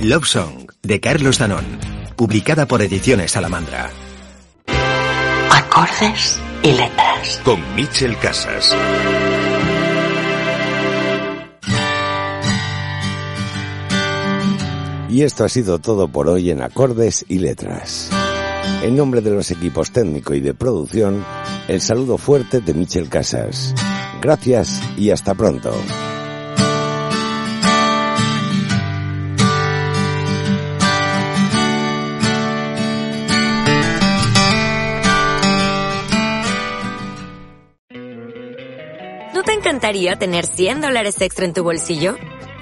[0.00, 1.64] Love Song, de Carlos Danón.
[2.16, 3.90] Publicada por Ediciones Salamandra.
[5.52, 7.40] Acordes y letras.
[7.44, 8.74] Con Mitchell Casas.
[15.10, 18.10] Y esto ha sido todo por hoy en Acordes y Letras.
[18.82, 21.24] En nombre de los equipos técnico y de producción,
[21.68, 23.72] el saludo fuerte de Michel Casas.
[24.24, 25.70] Gracias y hasta pronto.
[39.34, 42.16] ¿No te encantaría tener 100 dólares extra en tu bolsillo?